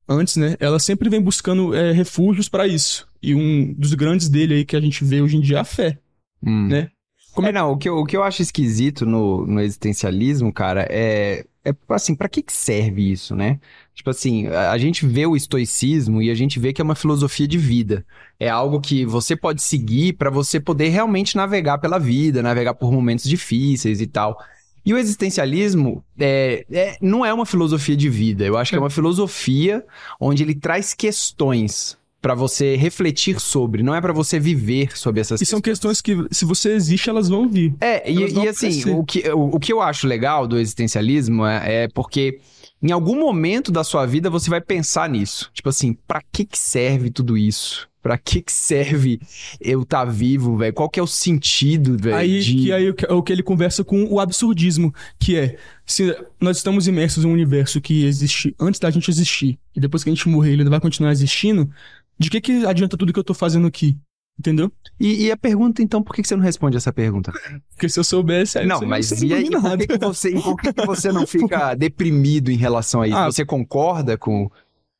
antes, 0.08 0.36
né? 0.36 0.56
Ela 0.60 0.78
sempre 0.78 1.10
vem 1.10 1.22
buscando 1.22 1.74
é, 1.74 1.92
refúgios 1.92 2.48
para 2.48 2.68
isso. 2.68 3.08
E 3.22 3.34
um 3.34 3.74
dos 3.74 3.96
grandes 3.96 4.30
dele 4.30 4.54
aí 4.54 4.66
que 4.66 4.76
a 4.76 4.82
gente 4.82 5.04
vê 5.04 5.22
hoje 5.22 5.38
em 5.38 5.42
dia 5.42 5.58
é 5.58 5.60
a 5.62 5.66
fé. 5.66 6.00
Hum. 6.46 6.68
né? 6.68 6.90
Como 7.34 7.48
é, 7.48 7.52
não, 7.52 7.72
o 7.72 7.78
que, 7.78 7.90
eu, 7.90 7.98
o 7.98 8.06
que 8.06 8.16
eu 8.16 8.24
acho 8.24 8.42
esquisito 8.42 9.06
no, 9.06 9.46
no 9.48 9.60
existencialismo, 9.60 10.54
cara, 10.54 10.86
é, 10.90 11.46
é 11.66 11.76
assim, 11.90 12.14
pra 12.16 12.30
que 12.30 12.44
que 12.44 12.54
serve 12.54 13.12
isso, 13.12 13.36
né? 13.36 13.60
Tipo 13.96 14.10
assim, 14.12 14.48
a, 14.48 14.72
a 14.72 14.78
gente 14.78 15.06
vê 15.06 15.26
o 15.26 15.36
estoicismo 15.36 16.22
e 16.22 16.30
a 16.30 16.36
gente 16.36 16.60
vê 16.60 16.72
que 16.72 16.82
é 16.82 16.84
uma 16.84 16.96
filosofia 16.96 17.48
de 17.48 17.58
vida. 17.58 18.06
É 18.40 18.50
algo 18.50 18.80
que 18.80 19.06
você 19.06 19.36
pode 19.36 19.62
seguir 19.62 20.14
pra 20.14 20.30
você 20.30 20.60
poder 20.60 20.90
realmente 20.90 21.36
navegar 21.36 21.80
pela 21.80 21.98
vida, 21.98 22.44
navegar 22.44 22.76
por 22.76 22.92
momentos 22.92 23.26
difíceis 23.26 24.00
e 24.00 24.08
tal. 24.08 24.38
E 24.86 24.94
o 24.94 24.98
existencialismo 24.98 26.04
é, 26.20 26.66
é- 26.72 26.98
não 27.02 27.26
é 27.26 27.34
uma 27.34 27.46
filosofia 27.46 27.96
de 27.96 28.10
vida. 28.10 28.44
Eu 28.44 28.58
acho 28.58 28.72
que 28.72 28.76
é 28.76 28.80
uma 28.80 28.90
filosofia 28.90 29.84
onde 30.20 30.44
ele 30.44 30.54
traz 30.54 30.94
questões 30.94 31.98
pra 32.24 32.34
você 32.34 32.78
refletir 32.78 33.38
sobre, 33.40 33.84
não 33.84 33.94
é 33.94 34.00
pra 34.00 34.14
você 34.14 34.40
viver 34.40 34.98
sobre 34.98 35.20
essas 35.20 35.42
E 35.42 35.46
são 35.46 35.60
questões 35.60 36.02
que, 36.02 36.16
se 36.32 36.46
você 36.46 36.72
existe, 36.72 37.10
elas 37.10 37.28
vão 37.28 37.50
vir. 37.50 37.76
é, 37.82 38.10
e, 38.10 38.16
e 38.34 38.48
assim, 38.48 38.90
o 38.92 39.04
que, 39.04 39.30
o, 39.30 39.56
o 39.56 39.60
que 39.60 39.74
eu 39.74 39.82
acho 39.82 40.08
legal 40.08 40.48
do 40.48 40.58
existencialismo 40.58 41.46
é, 41.46 41.84
é 41.84 41.88
porque 41.90 42.40
em 42.82 42.92
algum 42.92 43.20
momento 43.20 43.72
da 43.74 43.84
sua 43.84 44.06
vida 44.06 44.30
você 44.30 44.50
vai 44.50 44.62
pensar 44.62 45.10
nisso. 45.10 45.52
Tipo 45.54 45.68
assim, 45.68 45.98
pra 46.08 46.22
que 46.32 46.46
que 46.46 46.58
serve 46.58 47.10
tudo 47.10 47.38
isso? 47.38 47.90
Pra 48.02 48.18
que 48.18 48.42
que 48.42 48.52
serve 48.52 49.20
eu 49.62 49.82
estar 49.84 50.04
vivo, 50.06 50.58
velho? 50.58 50.74
Qual 50.74 50.90
que 50.90 51.00
é 51.00 51.04
o 51.04 51.08
sentido, 51.08 51.98
velho? 51.98 52.16
Aí, 52.16 52.40
de- 52.42 52.56
que 52.56 52.72
aí 52.74 52.90
o 52.90 52.94
que- 52.94 53.06
o 53.06 53.22
que 53.24 53.32
ele 53.34 53.44
conversa 53.44 53.84
com 53.84 54.04
o 54.06 54.20
absurdismo, 54.20 54.94
que 55.20 55.38
é, 55.38 55.58
se 55.86 56.14
nós 56.40 56.58
estamos 56.58 56.88
imersos 56.88 57.24
em 57.24 57.28
um 57.28 57.32
universo 57.34 57.80
que 57.82 58.06
existe 58.06 58.54
antes 58.60 58.80
da 58.80 58.90
gente 58.92 59.10
existir, 59.10 59.58
e 59.76 59.80
depois 59.80 60.04
que 60.04 60.10
a 60.10 60.14
gente 60.14 60.28
morrer 60.28 60.52
ele 60.54 60.64
vai 60.70 60.82
continuar 60.82 61.12
existindo, 61.14 61.70
de 62.18 62.30
que 62.30 62.42
que 62.42 62.66
adianta 62.66 62.98
tudo 62.98 63.12
que 63.14 63.20
eu 63.20 63.24
tô 63.24 63.34
fazendo 63.34 63.68
aqui? 63.68 63.98
Entendeu? 64.40 64.72
E, 65.00 65.26
e 65.26 65.32
a 65.32 65.38
pergunta, 65.38 65.84
então, 65.84 66.02
por 66.02 66.16
que 66.16 66.24
você 66.24 66.36
não 66.36 66.44
responde 66.44 66.76
essa 66.76 66.92
pergunta? 66.92 67.32
Porque 67.70 67.88
se 67.88 68.00
eu 68.00 68.04
soubesse... 68.04 68.58
aí 68.58 68.66
não, 68.66 68.80
você 68.80 68.86
mas 68.86 69.06
seria 69.06 69.40
e 69.40 69.44
aí, 69.44 69.50
por 69.52 69.78
que, 69.78 69.88
que 69.88 69.98
você, 70.00 70.30
e 70.32 70.42
por 70.42 70.56
que 70.58 70.74
que 70.74 70.86
você 70.88 71.12
não 71.12 71.26
fica 71.28 71.76
deprimido 71.76 72.50
em 72.50 72.56
relação 72.56 73.02
a 73.02 73.08
isso? 73.08 73.16
Ah. 73.18 73.26
Você 73.32 73.46
concorda 73.46 74.18
com... 74.18 74.50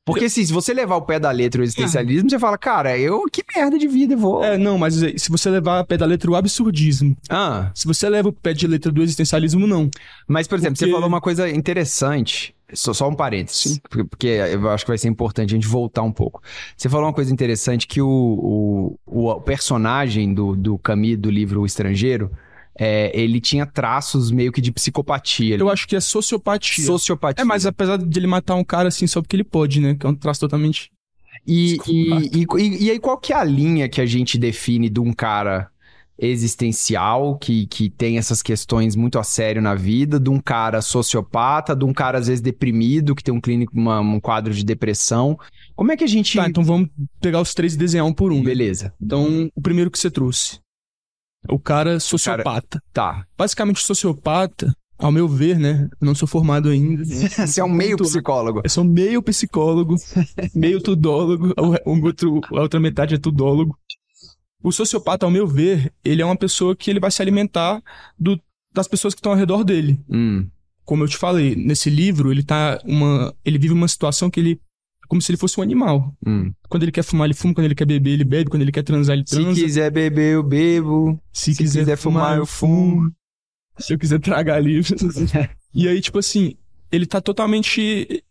Porque 0.06 0.26
assim, 0.26 0.44
se 0.44 0.52
você 0.52 0.72
levar 0.74 0.96
o 0.96 1.02
pé 1.02 1.18
da 1.18 1.30
letra 1.30 1.62
o 1.62 1.64
existencialismo, 1.64 2.28
você 2.30 2.38
fala, 2.38 2.58
cara, 2.58 2.96
eu 2.96 3.24
que 3.24 3.42
merda 3.56 3.78
de 3.78 3.88
vida 3.88 4.12
eu 4.14 4.18
vou. 4.18 4.44
É, 4.44 4.58
não, 4.58 4.76
mas 4.78 4.94
se 4.94 5.30
você 5.30 5.48
levar 5.50 5.80
a 5.80 5.84
pé 5.84 5.96
da 5.96 6.04
letra 6.04 6.30
o 6.30 6.36
absurdismo, 6.36 7.16
Ah, 7.28 7.70
se 7.74 7.86
você 7.86 8.08
leva 8.08 8.28
o 8.28 8.32
pé 8.32 8.52
de 8.52 8.66
letra 8.66 8.92
do 8.92 9.02
existencialismo, 9.02 9.66
não. 9.66 9.90
mas 10.28 10.46
por 10.46 10.58
exemplo, 10.58 10.76
você 10.76 10.84
Porque- 10.84 10.92
falou 10.94 11.08
uma 11.08 11.22
coisa 11.22 11.48
interessante. 11.48 12.53
Só, 12.72 12.94
só 12.94 13.08
um 13.08 13.14
parênteses, 13.14 13.78
porque, 13.78 14.04
porque 14.04 14.26
eu 14.26 14.70
acho 14.70 14.84
que 14.84 14.90
vai 14.90 14.98
ser 14.98 15.08
importante 15.08 15.50
a 15.50 15.54
gente 15.56 15.66
voltar 15.66 16.02
um 16.02 16.10
pouco. 16.10 16.42
Você 16.76 16.88
falou 16.88 17.06
uma 17.06 17.12
coisa 17.12 17.32
interessante 17.32 17.86
que 17.86 18.00
o, 18.00 18.96
o, 19.06 19.30
o 19.30 19.40
personagem 19.40 20.32
do, 20.32 20.56
do 20.56 20.78
Camus 20.78 21.18
do 21.18 21.30
livro 21.30 21.60
O 21.60 21.66
Estrangeiro, 21.66 22.30
é, 22.78 23.12
ele 23.14 23.40
tinha 23.40 23.66
traços 23.66 24.30
meio 24.30 24.50
que 24.50 24.60
de 24.60 24.72
psicopatia. 24.72 25.56
Eu 25.56 25.68
acho 25.68 25.86
que 25.86 25.94
é 25.94 26.00
sociopatia. 26.00 26.84
Sociopatia. 26.84 27.42
É, 27.42 27.44
mas 27.44 27.66
apesar 27.66 27.98
de 27.98 28.18
ele 28.18 28.26
matar 28.26 28.54
um 28.54 28.64
cara 28.64 28.88
assim 28.88 29.06
só 29.06 29.20
porque 29.20 29.36
ele 29.36 29.44
pode, 29.44 29.80
né? 29.80 29.94
Que 29.94 30.06
é 30.06 30.08
um 30.08 30.14
traço 30.14 30.40
totalmente. 30.40 30.90
E, 31.46 31.76
e, 31.86 32.46
e, 32.58 32.84
e 32.86 32.90
aí, 32.90 32.98
qual 32.98 33.18
que 33.18 33.32
é 33.32 33.36
a 33.36 33.44
linha 33.44 33.88
que 33.88 34.00
a 34.00 34.06
gente 34.06 34.38
define 34.38 34.88
de 34.88 34.98
um 34.98 35.12
cara 35.12 35.70
existencial, 36.18 37.36
que, 37.38 37.66
que 37.66 37.90
tem 37.90 38.18
essas 38.18 38.42
questões 38.42 38.94
muito 38.94 39.18
a 39.18 39.24
sério 39.24 39.60
na 39.60 39.74
vida, 39.74 40.18
de 40.20 40.30
um 40.30 40.40
cara 40.40 40.80
sociopata, 40.80 41.74
de 41.74 41.84
um 41.84 41.92
cara, 41.92 42.18
às 42.18 42.26
vezes, 42.26 42.40
deprimido, 42.40 43.14
que 43.14 43.22
tem 43.24 43.34
um 43.34 43.40
clínico, 43.40 43.72
uma- 43.76 44.00
um 44.00 44.20
quadro 44.20 44.52
de 44.54 44.64
depressão? 44.64 45.38
Como 45.74 45.90
é 45.92 45.96
que 45.96 46.04
a 46.04 46.08
gente. 46.08 46.36
Tá, 46.36 46.48
então 46.48 46.62
vamos 46.64 46.88
pegar 47.20 47.40
os 47.40 47.52
três 47.54 47.74
e 47.74 47.78
desenhar 47.78 48.06
um 48.06 48.12
por 48.12 48.32
um. 48.32 48.38
né? 48.38 48.44
Beleza. 48.44 48.92
Então, 49.00 49.50
o 49.54 49.60
primeiro 49.60 49.90
que 49.90 49.98
você 49.98 50.10
trouxe. 50.10 50.58
O 51.48 51.58
cara 51.58 52.00
sociopata. 52.00 52.80
Tá. 52.92 53.26
Basicamente, 53.36 53.76
o 53.76 53.84
sociopata, 53.84 54.74
ao 54.98 55.12
meu 55.12 55.28
ver, 55.28 55.58
né? 55.58 55.88
Eu 56.00 56.06
não 56.06 56.14
sou 56.14 56.26
formado 56.26 56.70
ainda. 56.70 57.04
Você 57.46 57.60
é 57.60 57.64
um 57.64 57.68
meio 57.68 57.90
Muito- 57.90 58.04
psicólogo. 58.04 58.60
Eu 58.64 58.70
sou 58.70 58.82
meio 58.84 59.20
psicólogo, 59.22 59.96
meio 60.54 60.80
tudólogo, 60.80 61.52
o, 61.58 61.90
o 61.90 62.04
outro, 62.04 62.40
a 62.50 62.60
outra 62.62 62.80
metade 62.80 63.14
é 63.14 63.18
tudólogo. 63.18 63.76
O 64.64 64.72
sociopata, 64.72 65.26
ao 65.26 65.30
meu 65.30 65.46
ver, 65.46 65.92
ele 66.04 66.22
é 66.22 66.24
uma 66.24 66.34
pessoa 66.36 66.74
que 66.74 66.90
ele 66.90 66.98
vai 66.98 67.10
se 67.10 67.20
alimentar 67.22 67.82
do- 68.18 68.40
das 68.72 68.88
pessoas 68.88 69.14
que 69.14 69.18
estão 69.20 69.30
ao 69.32 69.38
redor 69.38 69.62
dele. 69.62 70.00
Hum, 70.08 70.48
Como 70.84 71.04
eu 71.04 71.08
te 71.08 71.16
falei, 71.16 71.54
nesse 71.54 71.88
livro, 71.88 72.30
ele 72.32 72.42
tá 72.42 72.78
uma, 72.84 73.34
ele 73.44 73.58
vive 73.58 73.72
uma 73.72 73.86
situação 73.88 74.28
que 74.30 74.38
ele 74.40 74.52
é 75.02 75.06
como 75.06 75.20
se 75.22 75.30
ele 75.30 75.36
fosse 75.38 75.58
um 75.60 75.62
animal. 75.62 76.14
hum. 76.26 76.50
Quando 76.68 76.82
ele 76.82 76.92
quer 76.92 77.02
fumar, 77.04 77.26
ele 77.26 77.34
fuma, 77.34 77.54
quando 77.54 77.66
ele 77.66 77.74
quer 77.74 77.84
beber, 77.86 78.10
ele 78.12 78.24
bebe, 78.24 78.50
quando 78.50 78.62
ele 78.62 78.72
quer 78.72 78.82
transar, 78.82 79.14
ele 79.16 79.24
Se 79.26 79.34
transa. 79.36 79.60
quiser 79.60 79.90
beber, 79.90 80.34
eu 80.34 80.42
bebo. 80.42 81.20
Se, 81.32 81.54
se 81.54 81.58
quiser 81.62 81.96
fumar, 81.96 82.36
eu 82.38 82.46
fumo. 82.46 83.10
Se 83.78 83.92
eu 83.94 83.98
quiser 83.98 84.18
tragar 84.20 84.60
livre. 84.62 84.94
e 85.74 85.88
aí, 85.88 86.00
tipo 86.00 86.18
assim, 86.18 86.54
ele 86.90 87.06
tá 87.06 87.20
totalmente. 87.20 88.22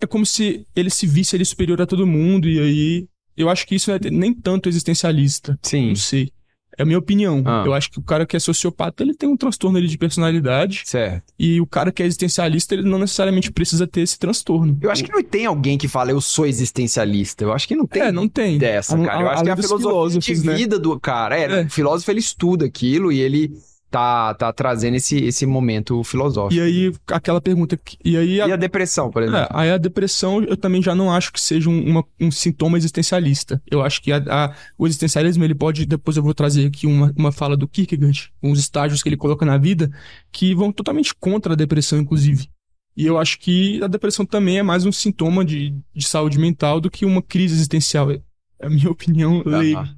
É 0.00 0.06
como 0.06 0.24
se 0.26 0.66
ele 0.76 0.90
se 0.90 1.06
visse 1.06 1.36
ele 1.36 1.44
superior 1.44 1.80
a 1.80 1.86
todo 1.86 2.06
mundo, 2.06 2.48
e 2.48 2.58
aí. 2.60 3.08
Eu 3.36 3.48
acho 3.50 3.66
que 3.66 3.74
isso 3.74 3.90
não 3.90 3.96
é 3.96 4.10
nem 4.10 4.32
tanto 4.32 4.68
existencialista. 4.68 5.58
Sim. 5.62 5.88
Não 5.88 5.96
sei. 5.96 6.30
É 6.78 6.82
a 6.82 6.84
minha 6.86 6.98
opinião. 6.98 7.42
Ah. 7.46 7.62
Eu 7.64 7.72
acho 7.72 7.90
que 7.90 7.98
o 7.98 8.02
cara 8.02 8.26
que 8.26 8.36
é 8.36 8.38
sociopata, 8.38 9.02
ele 9.02 9.14
tem 9.14 9.26
um 9.26 9.36
transtorno 9.36 9.78
ali 9.78 9.86
de 9.88 9.96
personalidade. 9.96 10.82
Certo. 10.84 11.24
E 11.38 11.58
o 11.58 11.66
cara 11.66 11.90
que 11.90 12.02
é 12.02 12.06
existencialista, 12.06 12.74
ele 12.74 12.82
não 12.86 12.98
necessariamente 12.98 13.50
precisa 13.50 13.86
ter 13.86 14.02
esse 14.02 14.18
transtorno. 14.18 14.76
Eu 14.82 14.90
acho 14.90 15.02
que 15.02 15.10
não 15.10 15.22
tem 15.22 15.46
alguém 15.46 15.78
que 15.78 15.88
fala 15.88 16.10
eu 16.10 16.20
sou 16.20 16.44
existencialista. 16.46 17.44
Eu 17.44 17.52
acho 17.54 17.66
que 17.66 17.74
não 17.74 17.86
tem 17.86 18.02
É, 18.02 18.12
não 18.12 18.28
tem. 18.28 18.58
dessa, 18.58 18.94
A- 18.94 19.04
cara. 19.04 19.22
Eu 19.22 19.28
a- 19.28 19.32
acho 19.32 19.42
que 19.44 19.48
é 19.48 19.52
a 19.52 19.56
filosofia 19.56 20.34
de 20.34 20.46
né? 20.46 20.54
vida 20.54 20.78
do 20.78 21.00
cara. 21.00 21.38
É, 21.38 21.60
É. 21.60 21.64
o 21.64 21.70
filósofo 21.70 22.10
ele 22.10 22.20
estuda 22.20 22.66
aquilo 22.66 23.10
e 23.10 23.20
ele 23.20 23.52
tá, 23.96 24.34
tá 24.34 24.52
trazendo 24.52 24.94
esse, 24.96 25.16
esse 25.24 25.46
momento 25.46 26.04
filosófico. 26.04 26.54
E 26.54 26.60
aí, 26.60 26.92
aquela 27.08 27.40
pergunta. 27.40 27.78
E 28.04 28.16
aí, 28.16 28.40
a 28.40 28.48
E 28.48 28.52
a 28.52 28.56
depressão, 28.56 29.10
por 29.10 29.22
É, 29.22 29.26
exemplo? 29.26 29.46
aí 29.50 29.70
a 29.70 29.78
depressão 29.78 30.42
eu 30.42 30.56
também 30.56 30.82
já 30.82 30.94
não 30.94 31.10
acho 31.12 31.32
que 31.32 31.40
seja 31.40 31.70
um, 31.70 31.82
uma- 31.90 32.04
um 32.20 32.30
sintoma 32.30 32.76
existencialista. 32.76 33.62
Eu 33.70 33.82
acho 33.82 34.02
que 34.02 34.12
a- 34.12 34.22
a- 34.28 34.54
o 34.76 34.86
existencialismo, 34.86 35.42
ele 35.44 35.54
pode, 35.54 35.86
depois 35.86 36.16
eu 36.16 36.22
vou 36.22 36.34
trazer 36.34 36.66
aqui 36.66 36.86
uma, 36.86 37.12
uma 37.16 37.32
fala 37.32 37.56
do 37.56 37.66
Kierkegaard, 37.66 38.30
uns 38.42 38.58
estágios 38.58 39.02
que 39.02 39.08
ele 39.08 39.16
coloca 39.16 39.46
na 39.46 39.56
vida, 39.56 39.90
que 40.30 40.54
vão 40.54 40.70
totalmente 40.70 41.14
contra 41.14 41.54
a 41.54 41.56
depressão, 41.56 41.98
inclusive. 41.98 42.48
E 42.96 43.06
eu 43.06 43.18
acho 43.18 43.38
que 43.38 43.82
a 43.82 43.86
depressão 43.86 44.24
também 44.26 44.58
é 44.58 44.62
mais 44.62 44.84
um 44.84 44.92
sintoma 44.92 45.44
de, 45.44 45.74
de 45.94 46.06
saúde 46.06 46.38
mental 46.38 46.80
do 46.80 46.90
que 46.90 47.04
uma 47.06 47.22
crise 47.22 47.54
existencial. 47.54 48.10
É 48.10 48.20
a 48.62 48.68
minha 48.70 48.88
opinião 48.90 49.42
leiga. 49.44 49.88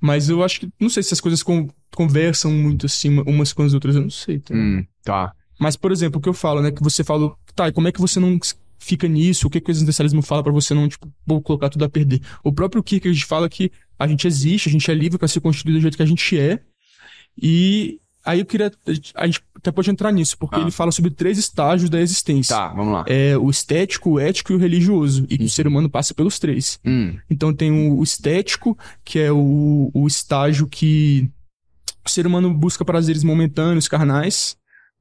Mas 0.00 0.28
eu 0.28 0.42
acho 0.44 0.60
que, 0.60 0.68
não 0.78 0.88
sei 0.90 1.02
se 1.02 1.14
as 1.14 1.20
coisas 1.20 1.42
con- 1.42 1.68
conversam 1.96 2.50
muito 2.52 2.86
assim, 2.86 3.08
uma- 3.08 3.22
umas 3.26 3.52
com 3.52 3.62
as 3.64 3.74
outras, 3.74 3.96
eu 3.96 4.02
não 4.02 4.10
sei. 4.10 4.38
tá? 4.38 4.54
Hum, 4.54 4.84
tá. 5.02 5.32
Mas, 5.58 5.74
por 5.74 5.90
exemplo, 5.90 6.18
o 6.18 6.22
que 6.22 6.28
eu 6.28 6.34
falo, 6.34 6.60
né? 6.62 6.70
Que 6.70 6.82
você 6.82 7.02
falou, 7.02 7.36
tá, 7.54 7.66
e 7.68 7.72
como 7.72 7.88
é 7.88 7.92
que 7.92 8.00
você 8.00 8.20
não 8.20 8.38
fica 8.78 9.08
nisso? 9.08 9.46
O 9.46 9.50
que, 9.50 9.60
que 9.60 9.70
o 9.70 9.72
existencialismo 9.72 10.20
fala 10.22 10.42
pra 10.42 10.52
você 10.52 10.74
não, 10.74 10.86
tipo, 10.88 11.10
vou 11.26 11.40
colocar 11.40 11.68
tudo 11.70 11.84
a 11.84 11.88
perder? 11.88 12.20
O 12.44 12.52
próprio 12.52 12.82
Kierkegaard 12.82 13.24
fala 13.24 13.48
que 13.48 13.72
a 13.98 14.06
gente 14.06 14.26
existe, 14.26 14.68
a 14.68 14.72
gente 14.72 14.88
é 14.90 14.94
livre 14.94 15.18
pra 15.18 15.26
ser 15.26 15.40
constituído 15.40 15.78
do 15.78 15.82
jeito 15.82 15.96
que 15.96 16.02
a 16.02 16.06
gente 16.06 16.38
é. 16.38 16.60
E 17.40 17.98
aí 18.24 18.40
eu 18.40 18.46
queria. 18.46 18.70
A 19.14 19.26
gente 19.26 19.40
até 19.54 19.70
pode 19.72 19.90
entrar 19.90 20.12
nisso, 20.12 20.36
porque 20.38 20.56
Ah. 20.56 20.60
ele 20.60 20.70
fala 20.70 20.92
sobre 20.92 21.10
três 21.10 21.38
estágios 21.38 21.88
da 21.90 22.00
existência. 22.00 22.54
Tá, 22.54 22.68
vamos 22.68 22.92
lá. 22.92 23.04
É 23.08 23.36
o 23.36 23.48
estético, 23.50 24.10
o 24.12 24.20
ético 24.20 24.52
e 24.52 24.56
o 24.56 24.58
religioso. 24.58 25.24
E 25.28 25.36
que 25.36 25.42
Uhum. 25.44 25.46
o 25.46 25.50
ser 25.50 25.66
humano 25.66 25.88
passa 25.90 26.14
pelos 26.14 26.38
três. 26.38 26.78
Hum, 26.84 27.16
Então 27.30 27.52
tem 27.52 27.70
o, 27.70 27.98
o 27.98 28.02
estético, 28.02 28.76
que 29.04 29.18
é 29.18 29.32
o, 29.32 29.90
o 29.92 30.06
estágio 30.06 30.66
que 30.66 31.30
o 32.08 32.10
ser 32.10 32.26
humano 32.26 32.52
busca 32.52 32.84
prazeres 32.84 33.22
momentâneos, 33.24 33.88
carnais. 33.88 34.56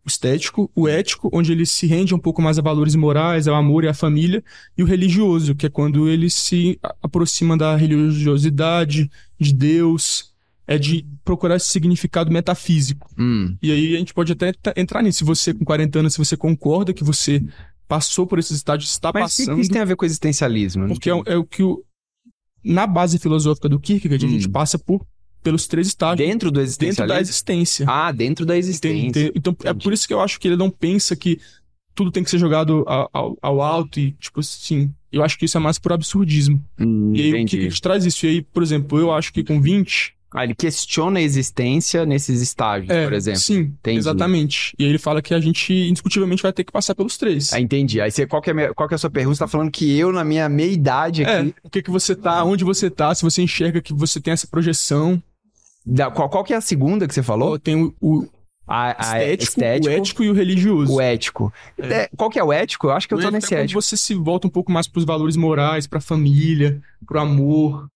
O 0.06 0.08
estético, 0.08 0.70
o 0.76 0.88
ético, 0.88 1.32
onde 1.34 1.52
ele 1.52 1.66
se 1.66 1.88
rende 1.88 2.14
um 2.14 2.20
pouco 2.20 2.40
mais 2.40 2.60
a 2.60 2.62
valores 2.62 2.94
morais, 2.94 3.48
ao 3.48 3.56
amor 3.56 3.84
e 3.84 3.88
à 3.88 3.94
família, 3.94 4.44
e 4.78 4.84
o 4.84 4.86
religioso, 4.86 5.56
que 5.56 5.66
é 5.66 5.70
quando 5.70 6.08
ele 6.08 6.30
se 6.30 6.78
a- 6.84 6.94
aproxima 7.02 7.58
da 7.58 7.76
religiosidade, 7.76 9.10
de 9.40 9.54
Deus, 9.54 10.32
é 10.68 10.78
de 10.78 11.06
procurar 11.24 11.56
esse 11.56 11.68
significado 11.70 12.32
metafísico. 12.32 13.10
hum. 13.18 13.56
E 13.62 13.72
aí 13.72 13.96
a 13.96 14.00
gente 14.00 14.14
pode 14.14 14.32
até 14.32 14.54
entrar 14.76 15.02
nisso. 15.02 15.20
Se 15.20 15.24
você, 15.24 15.54
com 15.54 15.66
40 15.66 16.00
anos, 16.00 16.14
se 16.14 16.20
você 16.20 16.38
concorda 16.38 16.94
que 16.94 17.04
você 17.04 17.44
passou 17.88 18.26
por 18.28 18.40
esses 18.40 18.58
estágios, 18.58 18.92
está 18.92 19.12
Mas 19.14 19.34
o 19.34 19.36
que, 19.38 19.42
passando. 19.44 19.56
que 19.56 19.62
isso 19.62 19.72
tem 19.72 19.82
a 19.82 19.86
ver 19.86 19.96
com 19.96 20.06
existencialismo? 20.06 20.88
Porque 20.88 21.10
é, 21.10 21.16
o- 21.16 21.24
é 21.26 21.36
o 21.38 21.44
que 21.44 21.64
o. 21.64 21.84
Na 22.64 22.88
base 22.88 23.20
filosófica 23.20 23.70
do 23.70 23.80
Kierkegaard, 23.80 24.26
a 24.26 24.28
Hum. 24.28 24.32
gente 24.32 24.50
passa 24.50 24.78
por, 24.80 25.06
pelos 25.46 25.68
três 25.68 25.86
estágios 25.88 26.28
Dentro 26.28 26.50
do 26.50 26.56
dentro 26.56 26.64
existencialismo? 26.64 27.08
da 27.16 27.22
existência. 27.22 27.86
Ah, 27.88 28.12
dentro 28.12 28.46
da 28.46 28.58
Entende? 28.58 28.70
existência. 28.70 29.32
Então, 29.36 29.56
é 29.64 29.70
Entendi. 29.70 29.84
por 29.84 29.94
isso 29.94 30.08
que 30.08 30.14
eu 30.14 30.20
acho 30.20 30.40
que 30.40 30.48
ele 30.48 30.58
não 30.58 30.70
pensa 30.72 31.16
que 31.16 31.40
tudo 31.94 32.12
tem 32.12 32.24
que 32.24 32.30
ser 32.32 32.40
jogado 32.40 32.84
ao, 32.88 33.38
ao- 33.42 33.62
alto 33.62 34.00
e, 34.00 34.12
tipo 34.14 34.40
assim. 34.40 34.92
Eu 35.12 35.24
acho 35.24 35.38
que 35.40 35.46
isso 35.46 35.56
é 35.58 35.62
mais 35.62 35.80
por 35.80 35.94
absurdismo. 35.94 36.62
Hum, 36.78 37.14
e 37.16 37.22
aí 37.22 37.26
o 37.28 37.30
entendi. 37.38 37.52
Kierkegaard 37.52 37.82
traz 37.82 38.06
isso. 38.06 38.26
E 38.26 38.30
aí, 38.30 38.42
por 38.42 38.62
exemplo, 38.64 39.00
eu 39.00 39.14
acho 39.14 39.32
que 39.32 39.44
com 39.46 39.62
20. 39.62 40.14
Ah, 40.38 40.44
ele 40.44 40.54
questiona 40.54 41.20
a 41.20 41.22
existência 41.22 42.06
nesses 42.06 42.42
estágios, 42.42 42.90
É, 42.90 43.06
por 43.06 43.14
exemplo. 43.14 43.40
sim, 43.40 43.60
Entendi. 43.60 44.00
exatamente. 44.00 44.74
E 44.78 44.84
aí 44.84 44.90
ele 44.90 44.98
fala 44.98 45.22
que 45.22 45.34
a 45.34 45.40
gente, 45.40 45.72
indiscutivelmente, 45.74 46.44
vai 46.44 46.52
ter 46.52 46.66
que 46.66 46.74
passar 46.74 46.94
pelos 46.94 47.16
três. 47.16 47.54
Ah, 47.54 47.62
entendi. 47.62 48.02
Aí 48.02 48.12
você, 48.12 48.28
qual, 48.28 48.42
que 48.42 48.50
é 48.50 48.54
minha- 48.54 48.74
qual 48.74 48.90
que 48.90 48.94
é 48.94 48.98
a 48.98 48.98
sua 48.98 49.10
pergunta? 49.10 49.36
Você 49.36 49.40
tá 49.40 49.48
falando 49.48 49.72
que 49.72 49.98
eu, 49.98 50.12
na 50.12 50.26
minha 50.26 50.50
meia-idade 50.50 51.24
É, 51.24 51.38
aqui. 51.40 51.56
o 51.64 51.70
que 51.70 51.82
que 51.82 51.90
você 51.90 52.14
tá, 52.14 52.44
onde 52.44 52.66
você 52.66 52.90
tá, 52.90 53.16
se 53.16 53.24
você 53.24 53.42
enxerga 53.42 53.82
que 53.82 53.94
você 53.94 54.20
tem 54.20 54.34
essa 54.34 54.46
projeção. 54.48 55.24
Da- 55.86 56.10
qual, 56.12 56.30
qual 56.30 56.44
que 56.44 56.54
é 56.54 56.58
a 56.58 56.62
segunda 56.62 57.08
que 57.08 57.14
você 57.14 57.22
falou? 57.24 57.50
Ou 57.52 57.60
tem 57.60 57.94
o, 58.02 58.28
A, 58.68 58.88
a 58.98 59.22
estético, 59.24 59.44
estético, 59.44 59.88
o 59.88 59.98
ético 59.98 60.24
e 60.24 60.30
o 60.30 60.34
religioso. 60.34 60.94
o 60.96 61.02
ético. 61.02 61.54
É, 61.78 62.10
qual 62.18 62.30
que 62.30 62.40
é 62.40 62.44
o 62.44 62.52
ético? 62.52 62.88
Eu 62.88 62.92
acho 62.94 63.08
que 63.08 63.14
eu 63.14 63.18
tô 63.20 63.26
O 63.26 63.28
ético 63.28 63.42
nesse 63.42 63.56
é 63.56 63.62
ético. 63.64 63.82
você 63.82 63.96
se 63.96 64.14
volta 64.16 64.48
um 64.48 64.50
pouco 64.50 64.72
mais 64.72 64.88
pros 64.88 65.06
valores 65.06 65.36
morais, 65.36 65.86
pra 65.88 66.02
família, 66.02 66.82
pro 67.06 67.20
amor. 67.20 67.88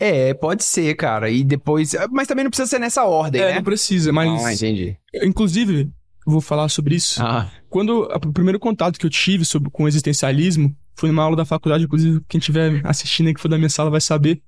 É, 0.00 0.34
pode 0.34 0.64
ser, 0.64 0.94
cara. 0.96 1.30
E 1.30 1.44
depois. 1.44 1.94
Mas 2.10 2.26
também 2.26 2.42
não 2.42 2.50
precisa 2.50 2.68
ser 2.68 2.80
nessa 2.80 3.04
ordem, 3.04 3.40
é, 3.40 3.46
né? 3.50 3.54
não 3.56 3.62
precisa, 3.62 4.12
mas. 4.12 4.44
Ah, 4.44 4.52
entendi. 4.52 4.96
inclusive, 5.22 5.88
vou 6.26 6.40
falar 6.40 6.68
sobre 6.68 6.96
isso. 6.96 7.22
Ah, 7.22 7.48
Quando 7.70 8.02
o 8.02 8.32
primeiro 8.32 8.58
contato 8.58 8.98
que 8.98 9.06
eu 9.06 9.10
tive 9.10 9.44
sobre, 9.44 9.70
com 9.70 9.84
o 9.84 9.88
existencialismo 9.88 10.74
foi 10.96 11.10
numa 11.10 11.22
aula 11.22 11.36
da 11.36 11.44
faculdade, 11.44 11.84
inclusive, 11.84 12.20
quem 12.28 12.40
estiver 12.40 12.80
assistindo 12.84 13.28
aí 13.28 13.34
que 13.34 13.40
for 13.40 13.48
da 13.48 13.56
minha 13.56 13.68
sala 13.70 13.88
vai 13.90 14.00
saber. 14.00 14.42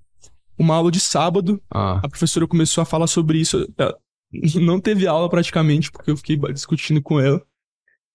Uma 0.58 0.76
aula 0.76 0.90
de 0.90 1.00
sábado, 1.00 1.60
ah. 1.70 2.00
a 2.02 2.08
professora 2.08 2.46
começou 2.46 2.82
a 2.82 2.84
falar 2.84 3.06
sobre 3.06 3.38
isso. 3.38 3.68
Ela 3.76 3.96
Não 4.60 4.80
teve 4.80 5.06
aula 5.06 5.28
praticamente, 5.28 5.90
porque 5.90 6.10
eu 6.10 6.16
fiquei 6.16 6.36
discutindo 6.52 7.00
com 7.02 7.20
ela. 7.20 7.42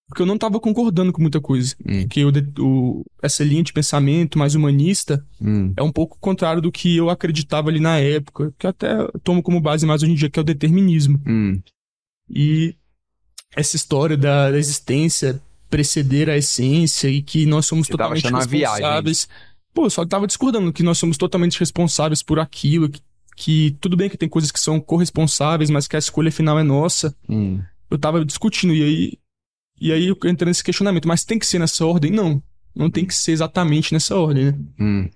Porque 0.08 0.24
eu 0.24 0.26
não 0.26 0.38
tava 0.38 0.60
concordando 0.60 1.14
com 1.14 1.22
muita 1.22 1.40
coisa. 1.40 1.74
Hum, 1.88 2.02
Porque 2.02 2.30
de- 2.32 2.62
o- 2.62 3.06
essa 3.24 3.46
linha 3.46 3.64
de 3.64 3.72
pensamento 3.72 4.38
mais 4.38 4.56
humanista 4.56 5.26
hum. 5.40 5.74
é 5.78 5.82
um 5.82 5.92
pouco 5.92 6.18
contrário 6.20 6.62
do 6.62 6.70
que 6.70 6.98
eu 6.98 7.10
acreditava 7.10 7.70
ali 7.70 7.80
na 7.80 7.98
época, 7.98 8.54
que 8.60 8.66
eu 8.66 8.72
até 8.72 9.08
tomo 9.24 9.42
como 9.42 9.62
base 9.62 9.86
mais 9.86 10.04
hoje 10.04 10.12
em 10.12 10.16
dia, 10.16 10.30
que 10.30 10.38
é 10.38 10.42
o 10.42 10.46
determinismo. 10.46 11.18
Hum. 11.26 11.62
E 12.30 12.76
essa 13.56 13.78
história 13.78 14.18
da, 14.18 14.52
da 14.52 14.58
existência 14.58 15.42
preceder 15.70 16.30
a 16.30 16.36
essência 16.36 17.08
e 17.08 17.22
que 17.22 17.46
nós 17.46 17.66
somos 17.66 17.88
Você 17.88 17.94
totalmente 17.94 18.26
achando 18.26 18.36
uma 18.36 18.46
viagem. 18.46 18.84
Pô, 19.74 19.86
eu 19.86 19.90
só 19.90 20.06
tava 20.06 20.28
discordando 20.28 20.72
que 20.74 20.84
nós 20.84 20.98
somos 20.98 21.18
totalmente 21.18 21.60
responsáveis 21.60 22.22
por 22.22 22.40
aquilo, 22.40 22.90
que, 22.90 23.02
que 23.38 23.78
tudo 23.80 23.96
bem 23.96 24.10
que 24.10 24.18
tem 24.18 24.28
coisas 24.30 24.52
que 24.52 24.60
são 24.60 24.80
corresponsáveis, 24.80 25.70
mas 25.70 25.88
que 25.88 25.96
a 25.96 26.00
escolha 26.00 26.32
final 26.32 26.60
é 26.60 26.64
nossa. 26.64 27.16
Hum. 27.30 27.62
Eu 27.90 27.98
tava 27.98 28.24
discutindo 28.26 28.74
e 28.74 28.84
aí 28.84 29.14
e 29.80 29.92
aí 29.92 30.08
eu 30.08 30.18
entrei 30.26 30.48
nesse 30.48 30.64
questionamento, 30.64 31.08
mas 31.08 31.24
tem 31.26 31.40
que 31.40 31.46
ser 31.46 31.58
nessa 31.58 31.84
ordem? 31.86 32.12
Não. 32.12 32.42
Não 32.76 32.90
tem 32.90 33.04
que 33.04 33.16
ser 33.16 33.32
exatamente 33.32 33.92
nessa 33.94 34.16
ordem, 34.16 34.46
né? 34.46 34.60
Hum, 34.80 35.10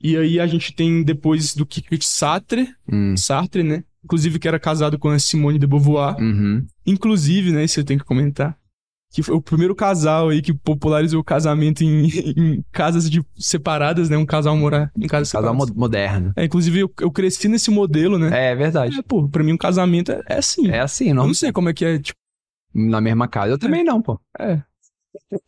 E 0.00 0.16
aí 0.16 0.38
a 0.38 0.46
gente 0.46 0.74
tem 0.74 1.02
depois 1.02 1.54
do 1.54 1.64
Kikrit 1.64 2.04
Sartre, 2.04 2.68
hum, 2.92 3.16
Sartre, 3.16 3.62
né? 3.62 3.82
Inclusive 4.04 4.38
que 4.38 4.46
era 4.46 4.58
casado 4.60 4.98
com 4.98 5.08
a 5.08 5.18
Simone 5.18 5.58
de 5.58 5.66
Beauvoir. 5.66 6.16
uhum. 6.20 6.66
Inclusive, 6.84 7.50
né, 7.52 7.64
isso 7.64 7.80
eu 7.80 7.84
tenho 7.84 8.00
que 8.00 8.04
comentar, 8.06 8.58
que 9.12 9.22
foi 9.22 9.34
o 9.34 9.42
primeiro 9.42 9.74
casal 9.74 10.30
aí 10.30 10.40
que 10.40 10.54
popularizou 10.54 11.20
o 11.20 11.24
casamento 11.24 11.84
em, 11.84 12.06
em 12.08 12.64
casas 12.72 13.10
de, 13.10 13.22
separadas, 13.36 14.08
né? 14.08 14.16
Um 14.16 14.24
casal 14.26 14.56
morar 14.56 14.90
em 14.96 15.06
casas 15.06 15.30
Casal 15.30 15.50
separadas. 15.52 15.74
mo- 15.74 15.80
moderno. 15.80 16.32
É, 16.34 16.44
inclusive, 16.44 16.80
eu, 16.80 16.92
eu 17.00 17.10
cresci 17.10 17.46
nesse 17.46 17.70
modelo, 17.70 18.18
né? 18.18 18.50
É 18.50 18.54
verdade. 18.56 18.98
É, 18.98 19.02
pô, 19.02 19.28
pra 19.28 19.44
mim 19.44 19.52
um 19.52 19.58
casamento 19.58 20.10
é, 20.12 20.22
é 20.28 20.38
assim. 20.38 20.68
É 20.70 20.80
assim, 20.80 21.10
Eu 21.10 21.14
não, 21.14 21.26
não 21.26 21.34
sei 21.34 21.52
como 21.52 21.68
é 21.68 21.74
que 21.74 21.84
é, 21.84 21.98
tipo, 21.98 22.18
na 22.74 23.00
mesma 23.02 23.28
casa. 23.28 23.52
Eu 23.52 23.58
também 23.58 23.84
não, 23.84 24.00
pô. 24.00 24.18
é. 24.40 24.62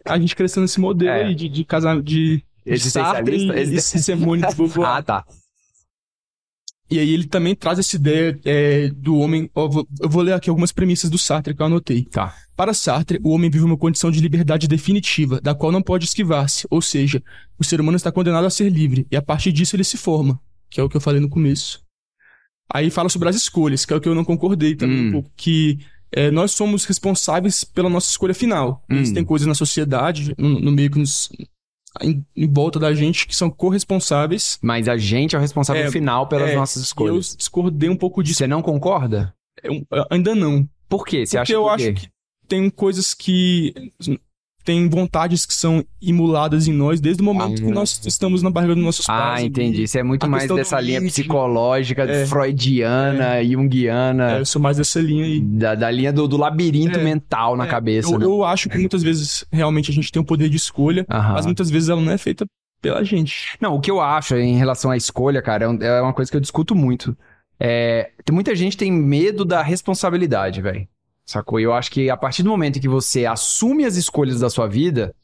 A 0.06 0.18
gente 0.18 0.36
cresceu 0.36 0.60
nesse 0.60 0.78
modelo 0.78 1.10
É. 1.10 1.24
aí 1.24 1.34
de, 1.34 1.48
de 1.48 1.64
casamento, 1.64 2.04
de, 2.04 2.44
de 2.66 2.78
Sartre 2.78 3.34
Existencialista? 3.34 3.96
e, 3.96 3.98
e 3.98 4.02
Simone 4.02 4.46
de 4.46 4.52
Beauvoir. 4.56 4.96
Ah, 4.98 5.02
tá. 5.02 5.24
E 6.90 6.98
aí 6.98 7.10
ele 7.10 7.26
também 7.26 7.54
traz 7.54 7.78
essa 7.78 7.96
ideia 7.96 8.38
é, 8.44 8.88
do 8.88 9.16
homem. 9.18 9.50
ó, 9.54 9.66
vou- 9.68 9.88
eu 10.00 10.08
vou 10.08 10.22
ler 10.22 10.34
aqui 10.34 10.50
algumas 10.50 10.70
premissas 10.70 11.08
do 11.10 11.16
Sartre 11.18 11.54
que 11.54 11.62
eu 11.62 11.66
anotei. 11.66 12.04
Tá. 12.04 12.34
Para 12.54 12.74
Sartre, 12.74 13.18
o 13.24 13.30
homem 13.30 13.50
vive 13.50 13.64
uma 13.64 13.76
condição 13.76 14.10
de 14.10 14.20
liberdade 14.20 14.68
definitiva, 14.68 15.40
da 15.40 15.54
qual 15.54 15.72
não 15.72 15.82
pode 15.82 16.04
esquivar-se. 16.04 16.66
Ou 16.70 16.82
seja, 16.82 17.22
o 17.58 17.64
ser 17.64 17.80
humano 17.80 17.96
está 17.96 18.12
condenado 18.12 18.44
a 18.46 18.50
ser 18.50 18.68
livre, 18.70 19.06
e 19.10 19.16
a 19.16 19.22
partir 19.22 19.50
disso 19.50 19.74
ele 19.74 19.82
se 19.84 19.96
forma, 19.96 20.38
que 20.70 20.78
é 20.78 20.82
o 20.84 20.88
que 20.88 20.96
eu 20.96 21.00
falei 21.00 21.20
no 21.20 21.28
começo. 21.28 21.82
Aí 22.72 22.90
fala 22.90 23.08
sobre 23.08 23.28
as 23.28 23.36
escolhas, 23.36 23.84
que 23.84 23.92
é 23.92 23.96
o 23.96 24.00
que 24.00 24.08
eu 24.08 24.14
não 24.14 24.24
concordei 24.24 24.74
também 24.76 25.04
Hum. 25.06 25.08
um 25.08 25.12
pouco, 25.12 25.30
que 25.36 25.78
é, 26.12 26.30
nós 26.30 26.52
somos 26.52 26.84
responsáveis 26.84 27.64
pela 27.64 27.88
nossa 27.90 28.08
escolha 28.10 28.34
final. 28.34 28.84
Hum. 28.90 28.96
Existem 28.96 29.24
coisas 29.24 29.48
na 29.48 29.54
sociedade, 29.54 30.34
no, 30.38 30.60
no 30.60 30.70
meio 30.70 30.90
que 30.90 30.98
nos. 30.98 31.28
Em, 32.02 32.24
em 32.36 32.48
volta 32.52 32.78
da 32.78 32.92
gente, 32.92 33.26
que 33.26 33.36
são 33.36 33.48
corresponsáveis. 33.50 34.58
Mas 34.62 34.88
a 34.88 34.96
gente 34.96 35.34
é 35.36 35.38
o 35.38 35.40
responsável 35.40 35.84
É, 35.84 35.90
final 35.90 36.26
pelas 36.26 36.50
é, 36.50 36.54
nossas 36.56 36.76
E 36.76 36.80
eu 36.80 36.84
escolhas. 36.84 37.36
discordei 37.36 37.88
um 37.88 37.96
pouco 37.96 38.22
disso. 38.22 38.38
Você 38.38 38.46
não 38.46 38.60
concorda? 38.62 39.32
Eu- 39.62 39.84
ainda 40.10 40.34
não. 40.34 40.68
Por 40.88 41.06
quê? 41.06 41.24
Você 41.24 41.36
Porque 41.36 41.52
acha 41.52 41.52
eu 41.52 41.62
por 41.62 41.68
acho 41.70 41.84
quê? 41.86 41.92
que 41.94 42.08
tem 42.48 42.68
coisas 42.68 43.14
que. 43.14 43.72
Tem 44.64 44.88
vontades 44.88 45.44
que 45.44 45.52
são 45.52 45.84
imuladas 46.00 46.66
em 46.66 46.72
nós 46.72 46.98
desde 47.00 47.20
o 47.22 47.24
momento 47.24 47.60
Ah. 47.62 47.66
que 47.66 47.70
nós 47.70 48.00
estamos 48.06 48.42
na 48.42 48.48
barriga 48.50 48.74
dos 48.74 48.82
nossos 48.82 49.04
pais. 49.06 49.42
Ah, 49.42 49.46
entendi. 49.46 49.82
Isso 49.82 49.98
é 49.98 50.02
muito 50.02 50.26
mais 50.26 50.48
dessa 50.50 50.80
linha 50.80 50.98
limite. 51.00 51.20
psicológica, 51.20 52.02
É. 52.04 52.24
freudiana, 52.26 53.44
junguiana, 53.44 54.32
É, 54.36 54.40
eu 54.40 54.46
sou 54.46 54.60
mais 54.62 54.76
dessa 54.78 55.00
linha 55.00 55.24
aí. 55.26 55.40
da, 55.40 55.74
da 55.74 55.90
linha 55.90 56.12
do, 56.12 56.26
do 56.26 56.36
labirinto 56.38 56.98
É. 56.98 57.02
mental 57.04 57.56
na 57.56 57.64
É, 57.66 57.68
cabeça. 57.68 58.10
Eu, 58.12 58.18
né? 58.18 58.24
eu 58.24 58.44
acho 58.44 58.68
que 58.70 58.78
muitas 58.78 59.02
vezes 59.02 59.44
realmente 59.52 59.90
a 59.90 59.94
gente 59.94 60.10
tem 60.10 60.20
o 60.22 60.24
poder 60.24 60.48
de 60.48 60.56
escolha, 60.56 61.04
Aham. 61.10 61.34
mas 61.34 61.44
muitas 61.46 61.68
vezes 61.70 61.88
ela 61.90 62.00
não 62.00 62.12
é 62.12 62.16
feita 62.18 62.46
pela 62.80 63.04
gente. 63.04 63.56
Não, 63.60 63.74
o 63.74 63.80
que 63.80 63.90
eu 63.90 64.00
acho 64.00 64.34
em 64.36 64.56
relação 64.56 64.90
à 64.90 64.96
escolha, 64.96 65.42
cara, 65.42 65.64
é 65.64 65.68
um- 65.68 65.82
é 65.82 66.00
uma 66.02 66.12
coisa 66.14 66.30
que 66.30 66.36
eu 66.36 66.40
discuto 66.40 66.74
muito. 66.74 67.16
É, 67.60 68.10
muita 68.32 68.54
gente 68.56 68.76
tem 68.76 68.90
medo 68.90 69.44
da 69.44 69.62
responsabilidade, 69.62 70.60
velho. 70.60 70.86
Sacou? 71.26 71.58
E 71.58 71.62
eu 71.62 71.72
acho 71.72 71.90
que 71.90 72.10
a 72.10 72.16
partir 72.16 72.42
do 72.42 72.50
momento 72.50 72.76
em 72.78 72.80
que 72.80 72.88
você 72.88 73.24
assume 73.26 73.84
as 73.84 73.96
escolhas 73.96 74.40
da 74.40 74.50
sua 74.50 74.66
vida, 74.66 75.14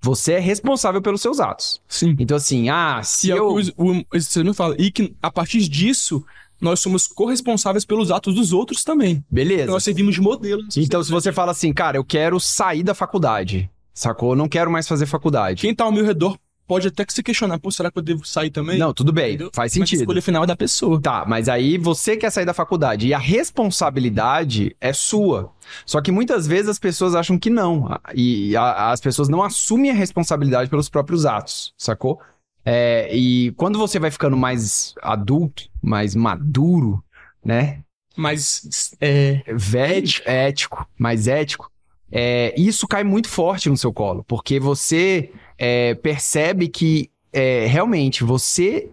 você 0.00 0.34
é 0.34 0.38
responsável 0.38 1.02
pelos 1.02 1.20
seus 1.20 1.40
atos. 1.40 1.80
Sim. 1.88 2.16
Então, 2.18 2.36
assim, 2.36 2.68
ah, 2.68 3.02
se 3.02 3.28
E 3.28 3.32
é 3.32 3.38
eu. 3.38 3.48
o 3.48 3.62
que 3.62 3.72
o, 3.76 3.98
o 3.98 4.04
esse 4.14 4.42
me 4.42 4.54
fala. 4.54 4.74
E 4.78 4.90
que 4.90 5.14
a 5.20 5.30
partir 5.30 5.60
disso, 5.68 6.24
nós 6.60 6.80
somos 6.80 7.06
corresponsáveis 7.06 7.84
pelos 7.84 8.10
atos 8.10 8.34
dos 8.34 8.52
outros 8.52 8.84
também. 8.84 9.24
Beleza. 9.30 9.70
Nós 9.70 9.84
servimos 9.84 10.14
de 10.14 10.20
modelo. 10.20 10.62
Então, 10.76 11.02
se 11.02 11.10
você 11.10 11.32
fala 11.32 11.52
assim, 11.52 11.72
cara, 11.72 11.96
eu 11.96 12.04
quero 12.04 12.38
sair 12.38 12.82
da 12.82 12.94
faculdade, 12.94 13.68
sacou? 13.92 14.30
Eu 14.32 14.36
não 14.36 14.48
quero 14.48 14.70
mais 14.70 14.86
fazer 14.86 15.06
faculdade. 15.06 15.60
Quem 15.60 15.74
tá 15.74 15.84
ao 15.84 15.92
meu 15.92 16.04
redor 16.04 16.38
pode 16.70 16.86
até 16.86 17.04
que 17.04 17.12
se 17.12 17.20
questionar, 17.20 17.58
pô, 17.58 17.68
será 17.72 17.90
que 17.90 17.98
eu 17.98 18.02
devo 18.02 18.24
sair 18.24 18.48
também? 18.50 18.78
Não, 18.78 18.94
tudo 18.94 19.12
bem, 19.12 19.30
Entendeu? 19.34 19.50
faz 19.52 19.72
Mas 19.72 19.82
a 19.82 19.86
sentido. 19.86 20.00
escolha 20.02 20.22
final 20.22 20.44
é 20.44 20.46
da 20.46 20.54
pessoa. 20.54 21.00
Tá, 21.02 21.24
mas 21.26 21.48
aí 21.48 21.76
você 21.76 22.16
quer 22.16 22.30
sair 22.30 22.44
da 22.44 22.54
faculdade 22.54 23.08
e 23.08 23.12
a 23.12 23.18
responsabilidade 23.18 24.76
é 24.80 24.92
sua. 24.92 25.50
Só 25.84 26.00
que 26.00 26.12
muitas 26.12 26.46
vezes 26.46 26.68
as 26.68 26.78
pessoas 26.78 27.14
acham 27.16 27.36
que 27.38 27.50
não. 27.50 27.88
E 28.14 28.56
a- 28.56 28.90
as 28.92 29.00
pessoas 29.00 29.28
não 29.28 29.42
assumem 29.42 29.90
a 29.90 29.94
responsabilidade 29.94 30.70
pelos 30.70 30.88
próprios 30.88 31.26
atos, 31.26 31.72
sacou? 31.76 32.20
É, 32.64 33.14
e 33.16 33.52
quando 33.56 33.78
você 33.78 33.98
vai 33.98 34.10
ficando 34.10 34.36
mais 34.36 34.94
adulto, 35.02 35.64
mais 35.82 36.14
maduro, 36.14 37.02
né? 37.44 37.80
Mas 38.16 38.94
é, 39.00 39.42
velho, 39.54 40.08
ético, 40.24 40.86
mais 40.98 41.26
ético, 41.26 41.70
é, 42.12 42.54
isso 42.56 42.86
cai 42.88 43.04
muito 43.04 43.28
forte 43.28 43.68
no 43.68 43.76
seu 43.76 43.92
colo, 43.92 44.24
porque 44.26 44.58
você 44.58 45.30
é, 45.58 45.94
percebe 45.94 46.68
que 46.68 47.10
é, 47.32 47.66
realmente 47.66 48.24
você 48.24 48.90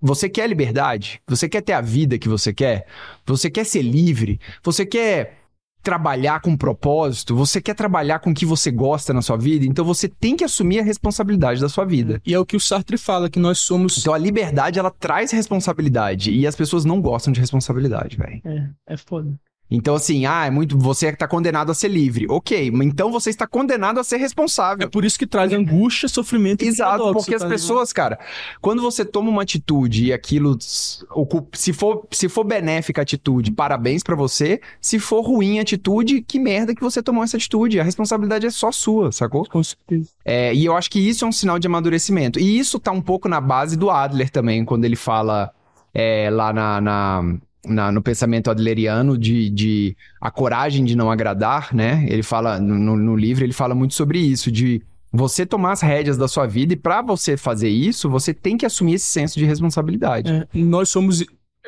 você 0.00 0.28
quer 0.28 0.46
liberdade, 0.46 1.20
você 1.26 1.48
quer 1.48 1.62
ter 1.62 1.72
a 1.72 1.80
vida 1.80 2.18
que 2.18 2.28
você 2.28 2.52
quer, 2.52 2.86
você 3.24 3.50
quer 3.50 3.64
ser 3.64 3.82
livre, 3.82 4.38
você 4.62 4.84
quer 4.84 5.46
trabalhar 5.82 6.40
com 6.40 6.56
propósito, 6.56 7.34
você 7.34 7.60
quer 7.60 7.74
trabalhar 7.74 8.18
com 8.18 8.30
o 8.30 8.34
que 8.34 8.44
você 8.44 8.72
gosta 8.72 9.14
na 9.14 9.22
sua 9.22 9.36
vida, 9.36 9.64
então 9.64 9.84
você 9.84 10.08
tem 10.08 10.36
que 10.36 10.42
assumir 10.42 10.80
a 10.80 10.82
responsabilidade 10.82 11.60
da 11.60 11.68
sua 11.68 11.84
vida. 11.84 12.20
e 12.26 12.34
é 12.34 12.38
o 12.38 12.44
que 12.44 12.56
o 12.56 12.60
Sartre 12.60 12.98
fala, 12.98 13.30
que 13.30 13.38
nós 13.38 13.58
somos. 13.58 13.98
Então 13.98 14.12
a 14.12 14.18
liberdade 14.18 14.78
ela 14.78 14.90
traz 14.90 15.30
responsabilidade 15.30 16.32
e 16.32 16.46
as 16.46 16.56
pessoas 16.56 16.84
não 16.84 17.00
gostam 17.00 17.32
de 17.32 17.40
responsabilidade, 17.40 18.16
velho. 18.16 18.42
É, 18.44 18.94
é 18.94 18.96
foda. 18.96 19.38
Então, 19.68 19.94
assim, 19.96 20.26
ah, 20.26 20.46
é 20.46 20.50
muito. 20.50 20.78
Você 20.78 21.08
está 21.08 21.26
condenado 21.26 21.70
a 21.72 21.74
ser 21.74 21.88
livre. 21.88 22.26
Ok, 22.30 22.70
mas 22.70 22.86
então 22.86 23.10
você 23.10 23.30
está 23.30 23.46
condenado 23.48 23.98
a 23.98 24.04
ser 24.04 24.16
É 24.16 24.18
responsável. 24.18 24.88
por 24.88 25.04
isso 25.04 25.18
que 25.18 25.26
traz 25.26 25.52
angústia, 25.52 26.08
sofrimento 26.08 26.64
e 26.64 26.68
Exato, 26.68 27.12
porque 27.12 27.34
as 27.34 27.40
tá 27.42 27.46
ligado? 27.46 27.48
pessoas, 27.48 27.92
cara, 27.92 28.18
quando 28.60 28.80
você 28.80 29.04
toma 29.04 29.28
uma 29.28 29.42
atitude 29.42 30.06
e 30.06 30.12
aquilo 30.12 30.56
se 30.60 31.72
for, 31.72 32.06
se 32.12 32.28
for 32.28 32.44
benéfica 32.44 33.00
a 33.00 33.02
atitude, 33.02 33.50
parabéns 33.50 34.02
pra 34.02 34.14
você. 34.14 34.60
Se 34.80 34.98
for 34.98 35.22
ruim 35.22 35.58
a 35.58 35.62
atitude, 35.62 36.22
que 36.22 36.38
merda 36.38 36.74
que 36.74 36.80
você 36.80 37.02
tomou 37.02 37.24
essa 37.24 37.36
atitude. 37.36 37.80
A 37.80 37.82
responsabilidade 37.82 38.46
é 38.46 38.50
só 38.50 38.70
sua, 38.70 39.10
sacou? 39.10 39.44
Com 39.48 39.64
certeza. 39.64 40.10
É, 40.24 40.54
e 40.54 40.64
eu 40.64 40.76
acho 40.76 40.88
que 40.90 41.00
isso 41.00 41.24
é 41.24 41.28
um 41.28 41.32
sinal 41.32 41.58
de 41.58 41.66
amadurecimento. 41.66 42.38
E 42.38 42.58
isso 42.58 42.78
tá 42.78 42.92
um 42.92 43.02
pouco 43.02 43.28
na 43.28 43.40
base 43.40 43.76
do 43.76 43.90
Adler 43.90 44.30
também, 44.30 44.64
quando 44.64 44.84
ele 44.84 44.96
fala 44.96 45.50
é, 45.92 46.30
lá 46.30 46.52
na, 46.52 46.80
na- 46.80 47.36
na- 47.66 47.90
no 47.92 48.02
pensamento 48.02 48.50
adleriano 48.50 49.16
de, 49.18 49.50
de 49.50 49.96
a 50.20 50.30
coragem 50.30 50.84
de 50.84 50.96
não 50.96 51.10
agradar, 51.10 51.74
né? 51.74 52.06
Ele 52.08 52.22
fala, 52.22 52.58
no, 52.60 52.96
no 52.96 53.16
livro, 53.16 53.44
ele 53.44 53.52
fala 53.52 53.74
muito 53.74 53.94
sobre 53.94 54.18
isso, 54.18 54.50
de 54.50 54.82
você 55.12 55.46
tomar 55.46 55.72
as 55.72 55.80
rédeas 55.80 56.16
da 56.16 56.28
sua 56.28 56.46
vida 56.46 56.74
e 56.74 56.76
pra 56.76 57.00
você 57.00 57.36
fazer 57.36 57.68
isso, 57.68 58.10
você 58.10 58.34
tem 58.34 58.56
que 58.56 58.66
assumir 58.66 58.94
esse 58.94 59.06
senso 59.06 59.38
de 59.38 59.44
responsabilidade. 59.46 60.30
É, 60.30 60.46
nós 60.52 60.88
somos 60.90 61.24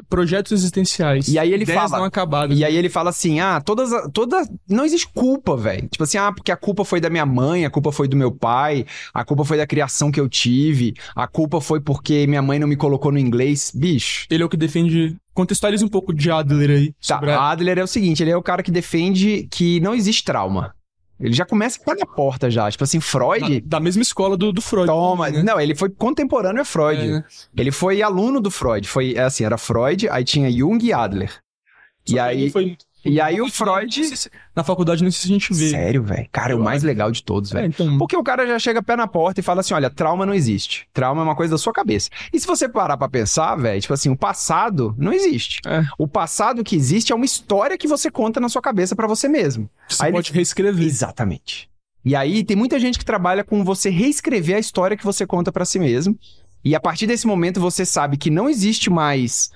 projetos 0.08 0.52
existenciais. 0.52 1.28
E 1.28 1.38
aí 1.38 1.52
ele 1.52 1.64
fala- 1.66 1.98
não 1.98 2.04
acabadas. 2.04 2.58
E 2.58 2.64
aí 2.64 2.76
ele 2.76 2.88
fala 2.88 3.10
assim: 3.10 3.40
ah, 3.40 3.60
todas. 3.60 3.90
toda 4.12 4.46
Não 4.68 4.84
existe 4.84 5.08
culpa, 5.14 5.56
velho. 5.56 5.88
Tipo 5.88 6.04
assim, 6.04 6.18
ah, 6.18 6.32
porque 6.32 6.52
a 6.52 6.56
culpa 6.56 6.84
foi 6.84 7.00
da 7.00 7.10
minha 7.10 7.26
mãe, 7.26 7.64
a 7.64 7.70
culpa 7.70 7.90
foi 7.92 8.06
do 8.08 8.16
meu 8.16 8.30
pai, 8.32 8.84
a 9.12 9.24
culpa 9.24 9.44
foi 9.44 9.56
da 9.56 9.66
criação 9.66 10.10
que 10.10 10.20
eu 10.20 10.28
tive, 10.28 10.94
a 11.14 11.26
culpa 11.26 11.60
foi 11.60 11.80
porque 11.80 12.26
minha 12.26 12.42
mãe 12.42 12.58
não 12.58 12.68
me 12.68 12.76
colocou 12.76 13.10
no 13.12 13.18
inglês. 13.18 13.72
Bicho. 13.74 14.26
Ele 14.30 14.42
é 14.42 14.46
o 14.46 14.48
que 14.48 14.56
defende. 14.56 15.16
Contextualiza 15.34 15.84
um 15.84 15.88
pouco 15.88 16.12
de 16.12 16.30
Adler 16.32 16.70
aí. 16.70 16.94
Tá, 17.06 17.20
a- 17.38 17.50
Adler 17.52 17.78
é 17.78 17.84
o 17.84 17.86
seguinte: 17.86 18.22
ele 18.22 18.30
é 18.30 18.36
o 18.36 18.42
cara 18.42 18.62
que 18.62 18.70
defende 18.72 19.46
que 19.50 19.78
não 19.80 19.94
existe 19.94 20.24
trauma. 20.24 20.74
Ele 21.20 21.32
já 21.34 21.44
começa 21.44 21.80
pela 21.80 22.06
porta 22.06 22.50
já. 22.50 22.70
Tipo 22.70 22.84
assim, 22.84 23.00
Freud. 23.00 23.60
da, 23.62 23.78
da 23.78 23.80
mesma 23.80 24.02
escola 24.02 24.36
do, 24.36 24.52
do 24.52 24.60
Freud. 24.62 24.86
Toma. 24.86 25.28
né? 25.30 25.42
Não, 25.42 25.60
ele 25.60 25.74
foi 25.74 25.88
contemporâneo 25.90 26.62
a 26.62 26.64
Freud. 26.64 27.02
É, 27.02 27.06
né? 27.06 27.24
Ele 27.56 27.72
foi 27.72 28.02
aluno 28.02 28.40
do 28.40 28.50
Freud. 28.50 28.86
Foi 28.88 29.14
é 29.14 29.22
assim, 29.22 29.44
era 29.44 29.58
Freud, 29.58 30.08
aí 30.08 30.22
tinha 30.24 30.50
Jung 30.50 30.78
e 30.84 30.92
Adler. 30.92 31.32
Só 32.06 32.14
E 32.14 32.18
aí, 32.18 32.42
ele 32.42 32.50
foi- 32.50 32.76
e 33.08 33.20
aí 33.20 33.40
o 33.40 33.48
Freud. 33.50 34.02
Na 34.54 34.62
faculdade 34.64 35.02
não 35.04 35.10
sei 35.10 35.20
se 35.22 35.26
a 35.26 35.30
gente 35.32 35.52
vê. 35.54 35.70
Sério, 35.70 36.02
velho. 36.02 36.28
Cara, 36.32 36.52
é 36.52 36.56
o 36.56 36.60
mais 36.62 36.82
legal 36.82 37.10
de 37.10 37.22
todos, 37.22 37.50
velho. 37.50 37.64
É, 37.64 37.66
então, 37.68 37.96
Porque 37.98 38.16
o 38.16 38.22
cara 38.22 38.46
já 38.46 38.58
chega 38.58 38.82
pé 38.82 38.96
na 38.96 39.06
porta 39.06 39.40
e 39.40 39.42
fala 39.42 39.60
assim: 39.60 39.74
olha, 39.74 39.88
trauma 39.90 40.24
não 40.26 40.34
existe. 40.34 40.88
Trauma 40.92 41.20
é 41.22 41.24
uma 41.24 41.34
coisa 41.36 41.52
da 41.52 41.58
sua 41.58 41.72
cabeça. 41.72 42.10
E 42.32 42.38
se 42.40 42.46
você 42.46 42.68
parar 42.68 42.96
pra 42.96 43.08
pensar, 43.08 43.56
velho, 43.56 43.80
tipo 43.80 43.94
assim, 43.94 44.10
o 44.10 44.16
passado 44.16 44.94
não 44.98 45.12
existe. 45.12 45.60
É. 45.66 45.82
O 45.98 46.06
passado 46.08 46.62
que 46.64 46.76
existe 46.76 47.12
é 47.12 47.14
uma 47.16 47.24
história 47.24 47.78
que 47.78 47.88
você 47.88 48.10
conta 48.10 48.38
na 48.40 48.48
sua 48.48 48.62
cabeça 48.62 48.94
pra 48.96 49.06
você 49.06 49.28
mesmo. 49.28 49.68
você 49.88 50.02
aí 50.04 50.08
ele- 50.10 50.16
pode 50.18 50.32
reescrever. 50.32 50.86
Exatamente. 50.86 51.68
E 52.04 52.14
aí 52.14 52.42
tem 52.44 52.56
muita 52.56 52.78
gente 52.78 52.98
que 52.98 53.04
trabalha 53.04 53.42
com 53.44 53.64
você 53.64 53.90
reescrever 53.90 54.56
a 54.56 54.60
história 54.60 54.96
que 54.96 55.04
você 55.04 55.26
conta 55.26 55.50
pra 55.52 55.64
si 55.64 55.78
mesmo. 55.78 56.18
E 56.64 56.74
a 56.74 56.80
partir 56.80 57.06
desse 57.06 57.26
momento 57.26 57.60
você 57.60 57.84
sabe 57.84 58.16
que 58.16 58.30
não 58.30 58.48
existe 58.48 58.88
mais 58.90 59.50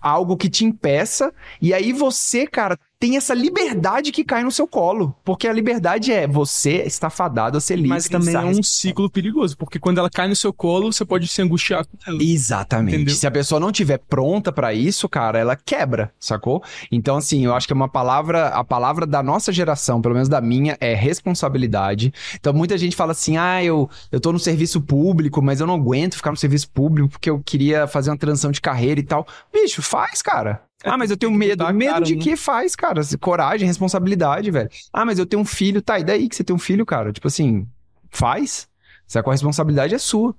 algo 0.00 0.36
que 0.36 0.48
te 0.48 0.64
impeça. 0.64 1.32
E 1.60 1.74
aí 1.74 1.92
você, 1.92 2.46
cara, 2.46 2.78
tem 2.98 3.16
essa 3.16 3.34
liberdade 3.34 4.10
que 4.10 4.24
cai 4.24 4.42
no 4.42 4.50
seu 4.50 4.66
colo. 4.66 5.14
Porque 5.24 5.46
a 5.46 5.52
liberdade 5.52 6.12
é 6.12 6.26
você 6.26 6.82
está 6.82 7.10
fadado 7.10 7.58
a 7.58 7.60
ser 7.60 7.76
livre. 7.76 7.90
Mas 7.90 8.08
também 8.08 8.34
é 8.34 8.40
um 8.40 8.62
ciclo 8.62 9.10
perigoso, 9.10 9.56
porque 9.56 9.78
quando 9.78 9.98
ela 9.98 10.08
cai 10.08 10.28
no 10.28 10.36
seu 10.36 10.52
colo, 10.52 10.92
você 10.92 11.04
pode 11.04 11.28
se 11.28 11.42
angustiar 11.42 11.84
com 11.84 11.96
ela. 12.06 12.22
Exatamente. 12.22 12.96
Entendeu? 12.96 13.14
Se 13.14 13.26
a 13.26 13.30
pessoa 13.30 13.60
não 13.60 13.70
tiver 13.70 13.98
pronta 13.98 14.50
pra 14.50 14.72
isso, 14.72 15.08
cara, 15.08 15.38
ela 15.38 15.56
quebra, 15.56 16.12
sacou? 16.18 16.62
Então, 16.90 17.16
assim, 17.16 17.44
eu 17.44 17.54
acho 17.54 17.66
que 17.66 17.72
é 17.72 17.76
uma 17.76 17.88
palavra, 17.88 18.48
a 18.48 18.64
palavra 18.64 19.06
da 19.06 19.22
nossa 19.22 19.52
geração, 19.52 20.00
pelo 20.00 20.14
menos 20.14 20.28
da 20.28 20.40
minha, 20.40 20.76
é 20.80 20.94
responsabilidade. 20.94 22.12
Então, 22.34 22.52
muita 22.52 22.78
gente 22.78 22.96
fala 22.96 23.12
assim: 23.12 23.36
ah, 23.36 23.62
eu, 23.62 23.90
eu 24.10 24.20
tô 24.20 24.32
no 24.32 24.38
serviço 24.38 24.80
público, 24.80 25.42
mas 25.42 25.60
eu 25.60 25.66
não 25.66 25.74
aguento 25.74 26.16
ficar 26.16 26.30
no 26.30 26.36
serviço 26.36 26.70
público 26.70 27.10
porque 27.10 27.28
eu 27.28 27.40
queria 27.44 27.86
fazer 27.86 28.10
uma 28.10 28.16
transição 28.16 28.50
de 28.50 28.60
carreira 28.60 29.00
e 29.00 29.02
tal. 29.02 29.26
Bicho, 29.52 29.82
faz, 29.82 30.22
cara. 30.22 30.62
É, 30.84 30.90
Ah, 30.90 30.96
mas 30.98 31.10
eu 31.10 31.16
tenho 31.16 31.32
medo. 31.32 31.64
Medo 31.72 31.92
cara, 31.92 32.04
de 32.04 32.16
né? 32.16 32.22
que 32.22 32.36
faz, 32.36 32.76
cara? 32.76 33.00
Coragem, 33.20 33.66
responsabilidade, 33.66 34.50
velho. 34.50 34.68
Ah, 34.92 35.04
mas 35.04 35.18
eu 35.18 35.26
tenho 35.26 35.42
um 35.42 35.46
filho. 35.46 35.80
Tá, 35.82 35.98
e 35.98 36.04
daí 36.04 36.28
que 36.28 36.36
você 36.36 36.44
tem 36.44 36.54
um 36.54 36.58
filho, 36.58 36.84
cara? 36.84 37.12
Tipo 37.12 37.28
assim, 37.28 37.66
faz. 38.10 38.68
Sacou? 39.06 39.30
A 39.30 39.34
responsabilidade 39.34 39.94
é 39.94 39.98
sua. 39.98 40.34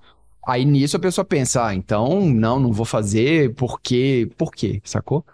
Aí 0.47 0.63
nisso 0.63 0.95
a 0.95 0.99
pessoa 0.99 1.25
pensa, 1.25 1.65
ah, 1.65 1.75
então 1.75 2.21
não, 2.29 2.57
não 2.59 2.71
vou 2.71 2.85
fazer, 2.85 3.53
por 3.55 3.81
quê? 3.81 4.29
Por 4.37 4.51
quê? 4.53 4.79
Sacou? 4.83 5.25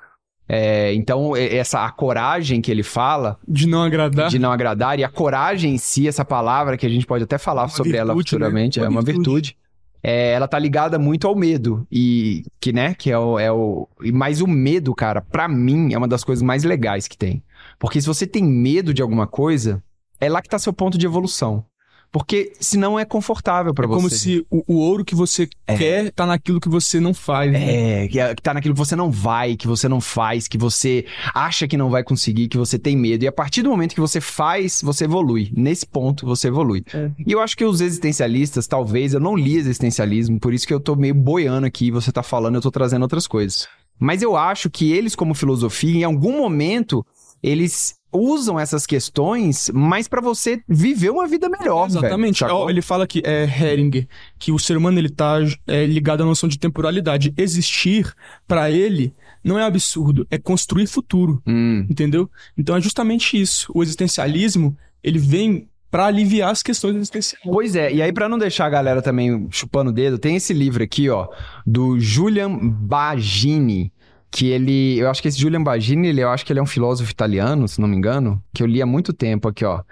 É, 0.49 0.91
então, 0.95 1.35
essa 1.37 1.85
a 1.85 1.91
coragem 1.91 2.61
que 2.61 2.69
ele 2.71 2.83
fala 2.83 3.37
De 3.47 3.67
não 3.67 3.83
agradar. 3.83 4.29
de 4.29 4.37
não 4.39 4.51
agradar, 4.51 4.99
e 4.99 5.03
a 5.03 5.09
coragem 5.09 5.75
em 5.75 5.77
si, 5.77 6.07
essa 6.07 6.25
palavra 6.25 6.77
que 6.77 6.85
a 6.85 6.89
gente 6.89 7.05
pode 7.05 7.23
até 7.23 7.37
falar 7.37 7.63
Uma 7.63 7.69
sobre 7.69 7.95
ela 7.95 8.13
virtude, 8.13 8.35
né? 8.35 8.39
futuramente, 8.45 8.79
Uma 8.79 8.85
é 8.85 8.89
uma 8.89 9.01
virtude. 9.01 9.23
virtude. 9.29 9.57
É, 10.03 10.33
ela 10.33 10.49
tá 10.49 10.59
ligada 10.59 10.99
muito 10.99 11.25
ao 11.25 11.35
medo. 11.35 11.87
E 11.89 12.43
que, 12.59 12.73
né, 12.73 12.93
que 12.93 13.09
é 13.09 13.17
o. 13.17 13.39
É 13.39 13.51
o 13.51 13.87
mas 14.13 14.41
o 14.41 14.47
medo, 14.47 14.93
cara, 14.93 15.21
pra 15.21 15.47
mim, 15.47 15.93
é 15.93 15.97
uma 15.97 16.07
das 16.07 16.23
coisas 16.23 16.43
mais 16.43 16.63
legais 16.63 17.07
que 17.07 17.17
tem. 17.17 17.41
Porque 17.79 18.01
se 18.01 18.07
você 18.07 18.27
tem 18.27 18.43
medo 18.43 18.93
de 18.93 19.01
alguma 19.01 19.25
coisa, 19.25 19.81
é 20.19 20.29
lá 20.29 20.41
que 20.41 20.49
tá 20.49 20.59
seu 20.59 20.73
ponto 20.73 20.97
de 20.97 21.05
evolução. 21.05 21.65
Porque 22.13 22.53
senão 22.59 22.99
é 22.99 23.03
confortável 23.05 23.73
pra 23.73 23.85
É 23.85 23.87
você. 23.87 23.95
como 23.97 24.09
se 24.09 24.45
o, 24.51 24.63
o 24.67 24.75
ouro 24.77 25.03
que 25.03 25.15
você 25.15 25.49
É. 25.65 25.75
quer 25.75 26.11
tá 26.11 26.27
naquilo 26.27 26.59
que 26.61 26.69
você 26.69 26.99
não 26.99 27.11
faz. 27.11 27.51
né? 27.51 28.03
É, 28.03 28.07
que, 28.07 28.19
é- 28.19 28.35
que 28.35 28.41
tá 28.41 28.53
naquilo 28.53 28.75
que 28.75 28.79
você 28.79 28.95
não 28.95 29.09
vai, 29.09 29.55
que 29.57 29.67
você 29.67 29.89
não 29.89 29.99
faz, 29.99 30.47
que 30.47 30.55
você 30.55 31.05
acha 31.33 31.67
que 31.67 31.75
não 31.75 31.89
vai 31.89 32.03
conseguir, 32.03 32.47
que 32.49 32.57
você 32.57 32.77
tem 32.77 32.95
medo. 32.95 33.23
E 33.23 33.27
a 33.27 33.31
partir 33.31 33.63
do 33.63 33.69
momento 33.71 33.95
que 33.95 33.99
você 33.99 34.21
faz, 34.21 34.79
você 34.83 35.05
evolui. 35.05 35.51
Nesse 35.57 35.87
ponto, 35.87 36.23
você 36.23 36.49
evolui. 36.49 36.83
É. 36.93 37.09
E 37.25 37.31
eu 37.31 37.41
acho 37.41 37.57
que 37.57 37.65
os 37.65 37.81
existencialistas, 37.81 38.67
talvez, 38.67 39.15
eu 39.15 39.19
não 39.19 39.35
li 39.35 39.57
existencialismo, 39.57 40.39
por 40.39 40.53
isso 40.53 40.67
que 40.67 40.73
eu 40.73 40.79
tô 40.79 40.95
meio 40.95 41.15
boiando 41.15 41.65
aqui, 41.65 41.89
você 41.89 42.11
tá 42.11 42.21
falando, 42.21 42.53
eu 42.55 42.61
tô 42.61 42.69
trazendo 42.69 43.01
outras 43.01 43.25
coisas. 43.25 43.67
Mas 43.99 44.21
eu 44.21 44.37
acho 44.37 44.69
que 44.69 44.91
eles, 44.91 45.15
como 45.15 45.33
filosofia, 45.33 45.95
em 46.01 46.03
algum 46.03 46.37
momento, 46.37 47.03
eles 47.41 47.95
usam 48.13 48.59
essas 48.59 48.85
questões, 48.85 49.69
mas 49.73 50.07
pra 50.07 50.21
você 50.21 50.61
viver 50.67 51.09
uma 51.09 51.27
vida 51.27 51.49
melhor, 51.49 51.87
velho, 51.87 51.99
Exatamente. 51.99 52.43
Ó, 52.43 52.69
ele 52.69 52.81
fala 52.81 53.07
que 53.07 53.21
é 53.25 53.43
Heringer, 53.43 54.07
que 54.37 54.51
o 54.51 54.59
ser 54.59 54.77
humano 54.77 54.99
ele 54.99 55.09
tá 55.09 55.39
é, 55.67 55.85
ligado 55.85 56.23
à 56.23 56.25
noção 56.25 56.47
de 56.47 56.59
temporalidade. 56.59 57.33
Existir 57.35 58.13
pra 58.47 58.69
ele 58.71 59.13
não 59.43 59.59
é 59.59 59.63
absurdo, 59.63 60.25
é 60.31 60.37
construir 60.37 60.87
futuro, 60.87 61.41
Hum, 61.45 61.85
entendeu? 61.89 62.29
Então 62.57 62.75
é 62.77 62.81
justamente 62.81 63.39
isso. 63.39 63.71
O 63.75 63.83
existencialismo, 63.83 64.77
ele 65.03 65.19
vem 65.19 65.67
pra 65.91 66.07
aliviar 66.07 66.49
as 66.49 66.63
questões 66.63 66.95
existenciais. 66.95 67.43
Pois 67.45 67.75
é, 67.75 67.93
e 67.93 68.01
aí 68.01 68.11
pra 68.11 68.27
não 68.27 68.39
deixar 68.39 68.65
a 68.65 68.69
galera 68.69 68.99
também 68.99 69.47
chupando 69.51 69.91
o 69.91 69.93
dedo, 69.93 70.17
tem 70.17 70.35
esse 70.35 70.51
livro 70.51 70.83
aqui, 70.83 71.07
ó, 71.07 71.27
do 71.67 71.99
Julian 71.99 72.57
Bagini, 72.57 73.92
que 74.33 74.47
ele, 74.47 74.97
eu 74.97 75.11
acho 75.11 75.21
que 75.21 75.27
esse 75.27 75.39
Julian 75.39 75.61
Bagini, 75.61 76.07
ele, 76.07 76.21
eu 76.21 76.29
acho 76.29 76.43
que 76.43 76.51
ele 76.51 76.59
é 76.59 76.63
um 76.63 76.65
filósofo 76.65 77.11
italiano, 77.11 77.67
se 77.67 77.79
não 77.79 77.87
me 77.87 77.95
engano, 77.95 78.43
que 78.51 78.63
eu 78.63 78.67
li 78.67 78.81
há 78.81 78.85
muito 78.85 79.13
tempo 79.13 79.47
aqui, 79.47 79.63
ó. 79.63 79.83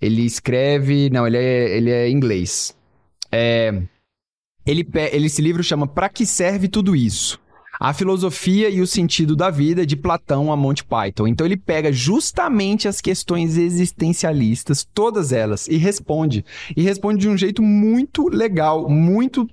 Ele 0.00 0.22
escreve, 0.22 1.10
não, 1.10 1.26
ele 1.26 1.36
é, 1.36 1.76
ele 1.76 1.90
é 1.90 2.08
inglês. 2.08 2.76
É, 3.32 3.82
ele, 4.64 4.88
ele, 5.12 5.26
esse 5.26 5.42
livro 5.42 5.64
chama 5.64 5.84
Pra 5.84 6.08
que 6.08 6.24
serve 6.24 6.68
tudo 6.68 6.94
isso? 6.94 7.40
A 7.80 7.92
filosofia 7.92 8.70
e 8.70 8.80
o 8.80 8.86
sentido 8.86 9.34
da 9.34 9.50
vida 9.50 9.84
de 9.84 9.96
Platão 9.96 10.52
a 10.52 10.56
Monty 10.56 10.84
Python. 10.84 11.26
Então 11.26 11.44
ele 11.44 11.56
pega 11.56 11.92
justamente 11.92 12.86
as 12.86 13.00
questões 13.00 13.56
existencialistas, 13.56 14.86
todas 14.94 15.32
elas, 15.32 15.66
e 15.66 15.76
responde. 15.76 16.44
E 16.76 16.82
responde 16.82 17.18
de 17.18 17.28
um 17.28 17.36
jeito 17.36 17.62
muito 17.62 18.28
legal, 18.28 18.88
muito 18.88 19.48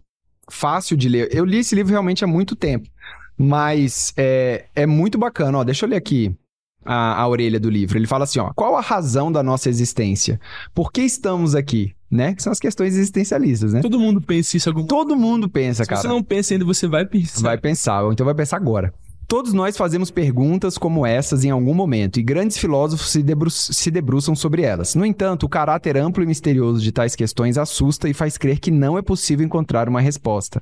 fácil 0.49 0.95
de 0.95 1.09
ler. 1.09 1.29
Eu 1.31 1.45
li 1.45 1.57
esse 1.57 1.75
livro 1.75 1.91
realmente 1.91 2.23
há 2.23 2.27
muito 2.27 2.55
tempo, 2.55 2.89
mas 3.37 4.13
é, 4.17 4.65
é 4.75 4.85
muito 4.85 5.17
bacana. 5.17 5.57
Ó, 5.59 5.63
deixa 5.63 5.85
eu 5.85 5.89
ler 5.89 5.95
aqui 5.97 6.35
a, 6.83 7.21
a 7.21 7.27
orelha 7.27 7.59
do 7.59 7.69
livro. 7.69 7.97
Ele 7.97 8.07
fala 8.07 8.23
assim: 8.23 8.39
ó, 8.39 8.51
qual 8.55 8.75
a 8.75 8.81
razão 8.81 9.31
da 9.31 9.41
nossa 9.43 9.69
existência? 9.69 10.39
Por 10.73 10.91
que 10.91 11.01
estamos 11.01 11.55
aqui? 11.55 11.93
Né? 12.09 12.33
Que 12.33 12.41
são 12.43 12.51
as 12.51 12.59
questões 12.59 12.95
existencialistas, 12.95 13.73
né? 13.73 13.81
Todo 13.81 13.99
mundo 13.99 14.21
pensa 14.21 14.55
isso 14.55 14.69
algum 14.69 14.85
Todo 14.85 15.17
mundo 15.17 15.49
pensa, 15.49 15.83
Se 15.83 15.89
cara. 15.89 16.01
você 16.01 16.07
não 16.07 16.23
pensa 16.23 16.53
ainda, 16.53 16.63
você 16.63 16.87
vai 16.87 17.05
pensar. 17.05 17.41
Vai 17.41 17.57
pensar, 17.57 18.03
ou 18.03 18.13
então 18.13 18.25
vai 18.25 18.35
pensar 18.35 18.55
agora. 18.57 18.93
Todos 19.27 19.53
nós 19.53 19.75
fazemos 19.75 20.11
perguntas 20.11 20.77
como 20.77 21.03
essas 21.05 21.43
em 21.43 21.49
algum 21.49 21.73
momento, 21.73 22.19
e 22.19 22.23
grandes 22.23 22.57
filósofos 22.57 23.09
se, 23.09 23.23
debru- 23.23 23.49
se 23.49 23.89
debruçam 23.89 24.35
sobre 24.35 24.61
elas. 24.61 24.93
No 24.93 25.03
entanto, 25.03 25.47
o 25.47 25.49
caráter 25.49 25.97
amplo 25.97 26.23
e 26.23 26.27
misterioso 26.27 26.79
de 26.79 26.91
tais 26.91 27.15
questões 27.15 27.57
assusta 27.57 28.07
e 28.07 28.13
faz 28.13 28.37
crer 28.37 28.59
que 28.59 28.69
não 28.69 28.99
é 28.99 29.01
possível 29.01 29.43
encontrar 29.43 29.89
uma 29.89 29.99
resposta. 29.99 30.61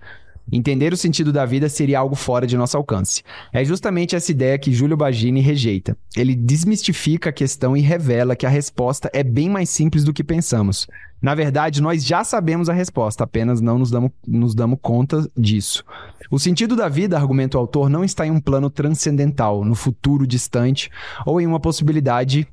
Entender 0.52 0.94
o 0.94 0.98
sentido 0.98 1.32
da 1.32 1.46
vida 1.46 1.70
seria 1.70 2.00
algo 2.00 2.16
fora 2.16 2.46
de 2.46 2.58
nosso 2.58 2.78
alcance. 2.78 3.24
É 3.52 3.64
justamente 3.64 4.16
essa 4.16 4.32
ideia 4.32 4.60
que 4.60 4.74
Júlio 4.74 4.98
Bagini 4.98 5.42
rejeita. 5.42 5.98
Ele 6.16 6.36
desmistifica 6.36 7.30
a 7.30 7.34
questão 7.34 7.76
e 7.76 7.82
revela 7.82 8.36
que 8.36 8.46
a 8.46 8.50
resposta 8.50 9.10
é 9.14 9.24
bem 9.24 9.50
mais 9.50 9.70
simples 9.70 10.04
do 10.04 10.14
que 10.14 10.24
pensamos. 10.24 10.88
Na 11.22 11.34
verdade, 11.34 11.82
nós 11.82 12.06
já 12.06 12.22
sabemos 12.22 12.68
a 12.68 12.74
resposta, 12.74 13.24
apenas 13.24 13.62
não 13.62 13.80
nos 13.80 13.90
damos, 13.90 14.12
nos 14.28 14.54
damos 14.54 14.78
conta 14.82 15.26
disso. 15.38 15.82
O 16.30 16.38
sentido 16.38 16.76
da 16.76 16.90
vida, 16.90 17.16
argumenta 17.16 17.58
o 17.58 17.62
autor, 17.62 17.90
não 17.90 18.04
está 18.04 18.28
em 18.28 18.32
um 18.32 18.42
plano 18.42 18.70
transcendental, 18.70 19.64
no 19.64 19.74
futuro 19.74 20.28
distante, 20.28 20.92
ou 21.26 21.40
em 21.40 21.48
uma 21.48 21.62
possibilidade 21.62 22.46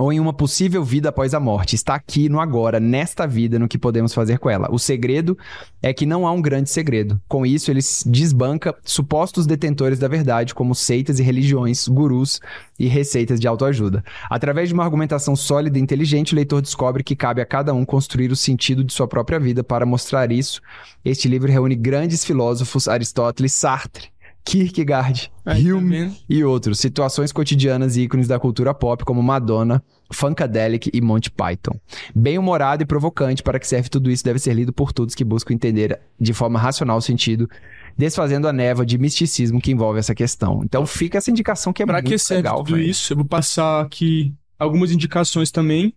ou 0.00 0.12
em 0.12 0.18
uma 0.18 0.32
possível 0.32 0.82
vida 0.82 1.10
após 1.10 1.34
a 1.34 1.40
morte. 1.40 1.74
Está 1.74 1.94
aqui 1.94 2.28
no 2.28 2.40
agora, 2.40 2.80
nesta 2.80 3.26
vida, 3.26 3.58
no 3.58 3.68
que 3.68 3.78
podemos 3.78 4.14
fazer 4.14 4.38
com 4.38 4.48
ela. 4.48 4.68
O 4.72 4.78
segredo 4.78 5.36
é 5.82 5.92
que 5.92 6.06
não 6.06 6.26
há 6.26 6.32
um 6.32 6.40
grande 6.40 6.70
segredo. 6.70 7.20
Com 7.28 7.44
isso, 7.44 7.70
ele 7.70 7.80
desbanca 8.06 8.74
supostos 8.82 9.46
detentores 9.46 9.98
da 9.98 10.08
verdade, 10.08 10.54
como 10.54 10.74
seitas 10.74 11.18
e 11.18 11.22
religiões, 11.22 11.86
gurus 11.86 12.40
e 12.78 12.86
receitas 12.88 13.38
de 13.38 13.46
autoajuda. 13.46 14.02
Através 14.30 14.68
de 14.68 14.74
uma 14.74 14.84
argumentação 14.84 15.36
sólida 15.36 15.78
e 15.78 15.82
inteligente, 15.82 16.32
o 16.32 16.36
leitor 16.36 16.62
descobre 16.62 17.04
que 17.04 17.14
cabe 17.14 17.42
a 17.42 17.46
cada 17.46 17.74
um 17.74 17.84
construir 17.84 18.32
o 18.32 18.36
sentido 18.36 18.82
de 18.82 18.92
sua 18.92 19.06
própria 19.06 19.38
vida. 19.38 19.62
Para 19.62 19.84
mostrar 19.84 20.32
isso, 20.32 20.62
este 21.04 21.28
livro 21.28 21.52
reúne 21.52 21.76
grandes 21.76 22.24
filósofos, 22.24 22.88
Aristóteles, 22.88 23.52
Sartre, 23.52 24.08
Kierkegaard, 24.44 25.30
tá 25.44 25.52
Hume 25.52 26.16
e 26.28 26.42
outros, 26.42 26.78
situações 26.80 27.30
cotidianas 27.32 27.96
e 27.96 28.02
ícones 28.02 28.26
da 28.26 28.38
cultura 28.38 28.74
pop 28.74 29.04
como 29.04 29.22
Madonna, 29.22 29.82
Funkadelic 30.12 30.90
e 30.92 31.00
Monty 31.00 31.30
Python. 31.30 31.78
Bem 32.14 32.38
humorado 32.38 32.82
e 32.82 32.86
provocante, 32.86 33.42
para 33.42 33.58
que 33.60 33.66
serve 33.66 33.88
tudo 33.88 34.10
isso 34.10 34.24
deve 34.24 34.38
ser 34.38 34.54
lido 34.54 34.72
por 34.72 34.92
todos 34.92 35.14
que 35.14 35.24
buscam 35.24 35.54
entender 35.54 36.00
de 36.18 36.32
forma 36.32 36.58
racional 36.58 36.98
o 36.98 37.02
sentido, 37.02 37.48
desfazendo 37.96 38.48
a 38.48 38.52
névoa 38.52 38.84
de 38.84 38.98
misticismo 38.98 39.60
que 39.60 39.70
envolve 39.70 39.98
essa 39.98 40.14
questão. 40.14 40.62
Então 40.64 40.84
fica 40.86 41.18
essa 41.18 41.30
indicação 41.30 41.72
que 41.72 41.82
é 41.82 41.86
Pra 41.86 41.96
muito 41.96 42.08
que 42.08 42.18
serve 42.18 42.42
legal, 42.42 42.64
tudo 42.64 42.76
velho. 42.76 42.88
isso? 42.88 43.12
Eu 43.12 43.18
vou 43.18 43.26
passar 43.26 43.82
aqui 43.82 44.34
algumas 44.58 44.90
indicações 44.90 45.50
também 45.50 45.94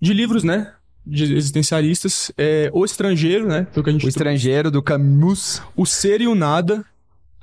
de 0.00 0.12
livros, 0.12 0.42
né? 0.44 0.72
De 1.06 1.34
existencialistas. 1.34 2.32
É, 2.38 2.70
o 2.72 2.84
Estrangeiro, 2.84 3.46
né? 3.46 3.66
O 3.76 4.08
Estrangeiro, 4.08 4.70
do 4.70 4.82
Camus. 4.82 5.60
O 5.76 5.84
Ser 5.84 6.20
e 6.22 6.26
o 6.26 6.34
Nada. 6.34 6.84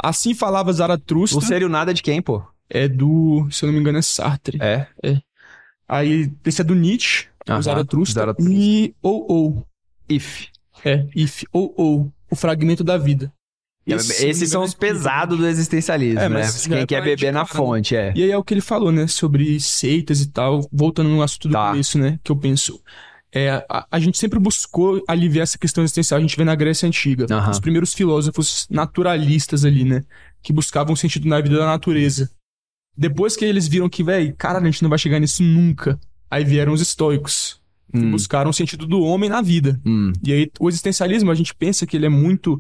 Assim 0.02 0.34
falava 0.34 0.74
Zaratustra. 0.74 1.40
O 1.40 1.42
Sério 1.42 1.70
Nada 1.70 1.94
de 1.94 2.02
quem, 2.02 2.22
pô? 2.22 2.42
É 2.70 2.88
do, 2.88 3.48
se 3.52 3.64
eu 3.64 3.68
não 3.68 3.74
me 3.74 3.80
engano, 3.80 3.98
é 4.00 4.02
Sartre. 4.02 4.58
É. 4.62 4.88
Aí, 5.88 6.32
esse 6.46 6.62
é 6.62 6.64
do 6.64 6.74
Nietzsche, 6.74 7.28
Aham, 7.48 7.60
o 7.60 7.62
Zaratustra. 7.62 8.22
Zaratustra. 8.22 8.54
E 8.54 8.96
ou 9.02 9.26
ou. 9.30 9.68
If. 10.10 10.48
É, 10.86 11.06
if 11.16 11.44
ou 11.52 11.74
ou. 11.78 12.14
O 12.30 12.36
fragmento 12.36 12.84
da 12.84 12.98
vida. 12.98 13.32
Esse, 13.86 14.06
se 14.06 14.14
eu 14.14 14.20
não 14.20 14.26
me 14.26 14.32
Esses 14.32 14.50
são 14.50 14.64
os 14.64 14.74
é 14.74 14.78
pesados 14.78 15.38
do 15.38 15.48
existencialismo, 15.48 16.20
É, 16.20 16.30
né? 16.30 16.42
Quem 16.68 16.78
é 16.78 16.86
quer 16.86 17.04
beber 17.04 17.34
na 17.34 17.46
fonte, 17.46 17.96
é. 17.96 18.14
E 18.16 18.24
aí 18.24 18.32
é 18.32 18.38
o 18.38 18.44
que 18.44 18.54
ele 18.54 18.62
falou, 18.62 18.92
né? 18.92 19.08
Sobre 19.08 19.60
seitas 19.60 20.22
e 20.22 20.28
tal. 20.30 20.68
Voltando 20.72 21.10
no 21.10 21.22
assunto 21.22 21.48
do 21.48 21.54
Tá. 21.54 21.70
começo, 21.72 21.98
né? 21.98 22.20
Que 22.24 22.32
eu 22.32 22.36
penso. 22.36 22.80
É, 23.34 23.66
a, 23.70 23.88
a 23.90 24.00
gente 24.00 24.18
sempre 24.18 24.38
buscou 24.40 25.02
aliviar 25.08 25.44
essa 25.44 25.58
questão 25.58 25.84
existencial. 25.84 26.18
A 26.18 26.22
gente 26.22 26.36
vê 26.36 26.44
na 26.44 26.56
Grécia 26.56 26.88
Antiga. 26.88 27.26
Aham. 27.32 27.50
Os 27.52 27.60
primeiros 27.60 27.94
filósofos 27.94 28.68
naturalistas 28.70 29.64
ali, 29.64 29.86
né? 29.86 30.04
Que 30.42 30.52
buscavam 30.52 30.96
sentido 30.96 31.28
na 31.28 31.40
vida 31.40 31.58
da 31.58 31.66
natureza. 31.66 32.30
Depois 32.98 33.36
que 33.38 33.46
eles 33.46 33.68
viram 33.68 33.88
que, 33.90 34.04
velho, 34.04 34.36
cara, 34.38 34.60
a 34.60 34.66
gente 34.66 34.84
não 34.84 34.90
vai 34.90 35.00
chegar 35.00 35.20
nisso 35.20 35.42
nunca. 35.44 35.98
Aí 36.30 36.44
vieram 36.44 36.74
os 36.74 36.82
estoicos. 36.82 37.60
Que 37.94 38.00
Hum, 38.00 38.12
buscaram 38.12 38.50
o 38.50 38.54
sentido 38.54 38.86
do 38.86 39.02
homem 39.02 39.30
na 39.30 39.42
vida. 39.42 39.80
hum. 39.86 40.14
E 40.26 40.32
aí, 40.32 40.52
o 40.60 40.70
existencialismo, 40.70 41.30
a 41.30 41.36
gente 41.36 41.54
pensa 41.54 41.86
que 41.86 41.98
ele 41.98 42.06
é 42.06 42.10
muito 42.10 42.60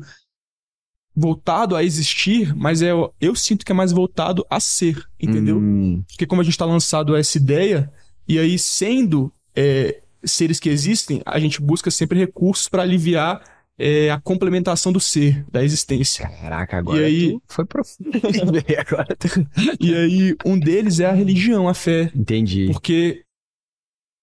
voltado 1.15 1.75
a 1.75 1.83
existir, 1.83 2.55
mas 2.55 2.81
é, 2.81 2.91
eu 3.19 3.35
sinto 3.35 3.65
que 3.65 3.71
é 3.71 3.75
mais 3.75 3.91
voltado 3.91 4.45
a 4.49 4.59
ser, 4.59 5.03
entendeu? 5.19 5.57
Hum, 5.57 6.03
Porque 6.07 6.25
como 6.25 6.41
a 6.41 6.43
gente 6.43 6.53
está 6.53 6.65
lançado 6.65 7.13
a 7.15 7.19
essa 7.19 7.37
ideia, 7.37 7.91
e 8.27 8.39
aí 8.39 8.57
sendo 8.57 9.31
é, 9.55 10.01
seres 10.23 10.59
que 10.59 10.69
existem, 10.69 11.21
a 11.25 11.39
gente 11.39 11.61
busca 11.61 11.89
sempre 11.91 12.19
recursos 12.19 12.67
para 12.67 12.83
aliviar 12.83 13.41
é, 13.79 14.11
a 14.11 14.19
complementação 14.21 14.91
do 14.91 14.99
ser, 14.99 15.43
da 15.51 15.63
existência. 15.63 16.27
caraca, 16.41 16.77
agora 16.77 17.01
E 17.01 17.05
aí- 17.05 17.31
tu 17.31 17.41
foi 17.47 17.65
profundo. 17.65 18.11
E 19.79 19.93
aí 19.95 20.35
um 20.45 20.59
deles 20.59 20.99
é 20.99 21.05
a 21.05 21.11
religião, 21.13 21.67
a 21.67 21.73
fé. 21.73 22.11
Entendi. 22.15 22.67
Porque 22.71 23.23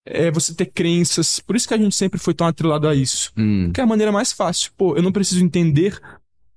é 0.07 0.31
você 0.31 0.55
ter 0.55 0.67
crenças. 0.67 1.41
Por 1.41 1.57
isso 1.57 1.67
que 1.69 1.75
a 1.75 1.79
gente 1.79 1.95
sempre 1.95 2.19
foi 2.19 2.35
tão 2.35 2.47
atrelado 2.47 2.89
a 2.89 2.95
isso. 2.95 3.33
Hum, 3.37 3.67
Porque 3.67 3.81
é 3.81 3.85
a 3.85 3.87
maneira 3.87 4.13
mais 4.13 4.33
fácil. 4.33 4.71
Pô, 4.77 4.97
eu 4.97 5.03
não 5.03 5.13
preciso 5.13 5.45
entender 5.45 5.99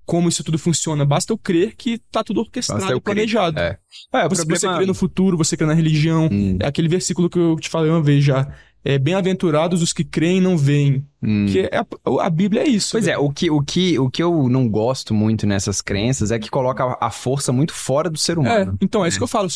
como 0.06 0.30
isso 0.30 0.44
tudo 0.44 0.58
funciona. 0.60 1.06
Basta 1.06 1.32
eu 1.34 1.38
crer 1.38 1.76
que 1.76 1.98
tá 2.12 2.24
tudo 2.24 2.42
orquestrado 2.42 2.96
e 2.98 3.02
planejado. 3.02 3.60
É. 3.60 3.78
É, 4.14 4.26
o 4.26 4.30
Você, 4.30 4.44
você 4.44 4.46
problema... 4.46 4.78
crê 4.78 4.86
no 4.86 4.94
futuro, 4.94 5.38
você 5.38 5.58
crê 5.58 5.66
na 5.66 5.74
religião. 5.74 6.30
Hum, 6.32 6.58
É 6.62 6.68
aquele 6.68 6.88
versículo 6.88 7.30
que 7.30 7.40
eu 7.40 7.56
te 7.60 7.70
falei 7.70 7.90
uma 7.90 8.02
vez 8.02 8.24
já. 8.24 8.54
É 8.84 8.98
bem-aventurados 8.98 9.82
os 9.82 9.94
que 9.94 10.04
creem 10.04 10.38
e 10.38 10.42
não 10.42 10.58
veem. 10.58 11.06
hum. 11.22 11.46
Que 11.48 11.60
é 11.72 11.78
a, 11.78 12.26
a 12.26 12.30
Bíblia 12.30 12.64
é 12.64 12.68
isso. 12.68 12.94
Pois 12.94 13.08
é, 13.08 13.12
velho. 13.12 13.24
o 13.26 13.32
que, 13.32 13.50
o, 13.52 13.62
que, 13.62 14.00
o 14.00 14.10
que 14.10 14.24
eu 14.24 14.50
não 14.50 14.68
gosto 14.68 15.14
muito 15.14 15.46
nessas 15.46 15.82
crenças 15.82 16.32
é 16.32 16.40
que 16.40 16.50
coloca 16.50 16.84
a- 16.84 16.98
a 17.08 17.12
força 17.12 17.52
muito 17.52 17.74
fora 17.74 18.10
do 18.10 18.18
ser 18.18 18.38
É, 18.38 18.40
humano. 18.40 18.78
então 18.82 19.06
é 19.06 19.08
isso 19.08 19.18
que 19.18 19.24
eu 19.24 19.28
falo. 19.28 19.48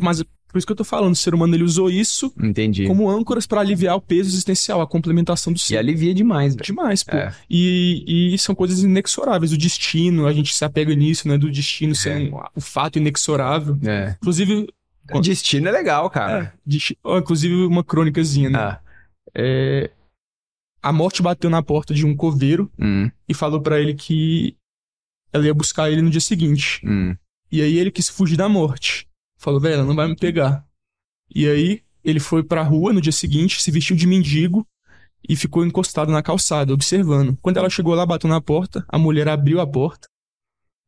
Mas 0.00 0.22
por 0.22 0.58
isso 0.58 0.66
que 0.66 0.72
eu 0.72 0.76
tô 0.76 0.84
falando. 0.84 1.12
O 1.12 1.16
ser 1.16 1.32
humano 1.32 1.54
ele 1.54 1.62
usou 1.64 1.88
isso 1.88 2.30
Entendi. 2.42 2.86
como 2.86 3.08
âncoras 3.08 3.46
para 3.46 3.60
aliviar 3.60 3.96
o 3.96 4.00
peso 4.02 4.28
existencial, 4.28 4.80
a 4.82 4.86
complementação 4.86 5.50
do 5.52 5.56
E 5.56 5.60
ser. 5.60 5.76
alivia 5.78 6.12
demais, 6.12 6.54
velho. 6.54 6.66
Demais, 6.66 7.02
pô. 7.04 7.16
É. 7.16 7.32
E, 7.48 8.34
e 8.34 8.38
são 8.38 8.54
coisas 8.54 8.82
inexoráveis. 8.82 9.52
O 9.52 9.56
destino, 9.56 10.26
a 10.26 10.32
gente 10.32 10.52
se 10.54 10.64
apega 10.64 10.94
nisso, 10.94 11.26
né? 11.28 11.38
Do 11.38 11.50
destino 11.50 11.94
ser 11.94 12.10
É. 12.10 12.18
um, 12.18 12.38
o 12.56 12.60
fato 12.60 12.98
inexorável. 12.98 13.78
É. 13.82 14.16
Inclusive, 14.20 14.66
Destino 15.20 15.68
é 15.68 15.72
legal, 15.72 16.08
cara. 16.10 16.54
é, 16.66 16.78
ó, 17.02 17.18
inclusive 17.18 17.54
uma 17.66 17.82
crônicazinha, 17.84 18.50
né? 18.50 18.58
Ah. 18.58 18.80
É, 19.34 19.90
a 20.82 20.92
morte 20.92 21.22
bateu 21.22 21.48
na 21.50 21.62
porta 21.62 21.94
de 21.94 22.04
um 22.06 22.14
coveiro 22.16 22.70
Hum, 22.78 23.10
e 23.28 23.34
falou 23.34 23.60
pra 23.60 23.80
ele 23.80 23.94
que 23.94 24.56
ela 25.32 25.46
ia 25.46 25.54
buscar 25.54 25.90
ele 25.90 26.02
no 26.02 26.10
dia 26.10 26.20
seguinte. 26.20 26.80
hum. 26.84 27.16
E 27.50 27.60
aí 27.60 27.78
ele 27.78 27.90
quis 27.90 28.08
fugir 28.08 28.36
da 28.36 28.48
morte. 28.48 29.06
Falou, 29.38 29.60
velho, 29.60 29.74
ela 29.74 29.84
não 29.84 29.94
vai 29.94 30.08
me 30.08 30.16
pegar. 30.16 30.64
E 31.34 31.46
aí 31.46 31.82
ele 32.02 32.18
foi 32.18 32.42
pra 32.42 32.62
rua 32.62 32.92
no 32.92 33.00
dia 33.00 33.12
seguinte, 33.12 33.60
se 33.62 33.70
vestiu 33.70 33.94
de 33.94 34.06
mendigo 34.06 34.66
e 35.28 35.36
ficou 35.36 35.64
encostado 35.64 36.10
na 36.10 36.22
calçada, 36.22 36.72
observando. 36.72 37.36
Quando 37.42 37.58
ela 37.58 37.68
chegou 37.70 37.94
lá, 37.94 38.04
bateu 38.06 38.28
na 38.28 38.40
porta, 38.40 38.84
a 38.88 38.98
mulher 38.98 39.28
abriu 39.28 39.60
a 39.60 39.66
porta 39.66 40.08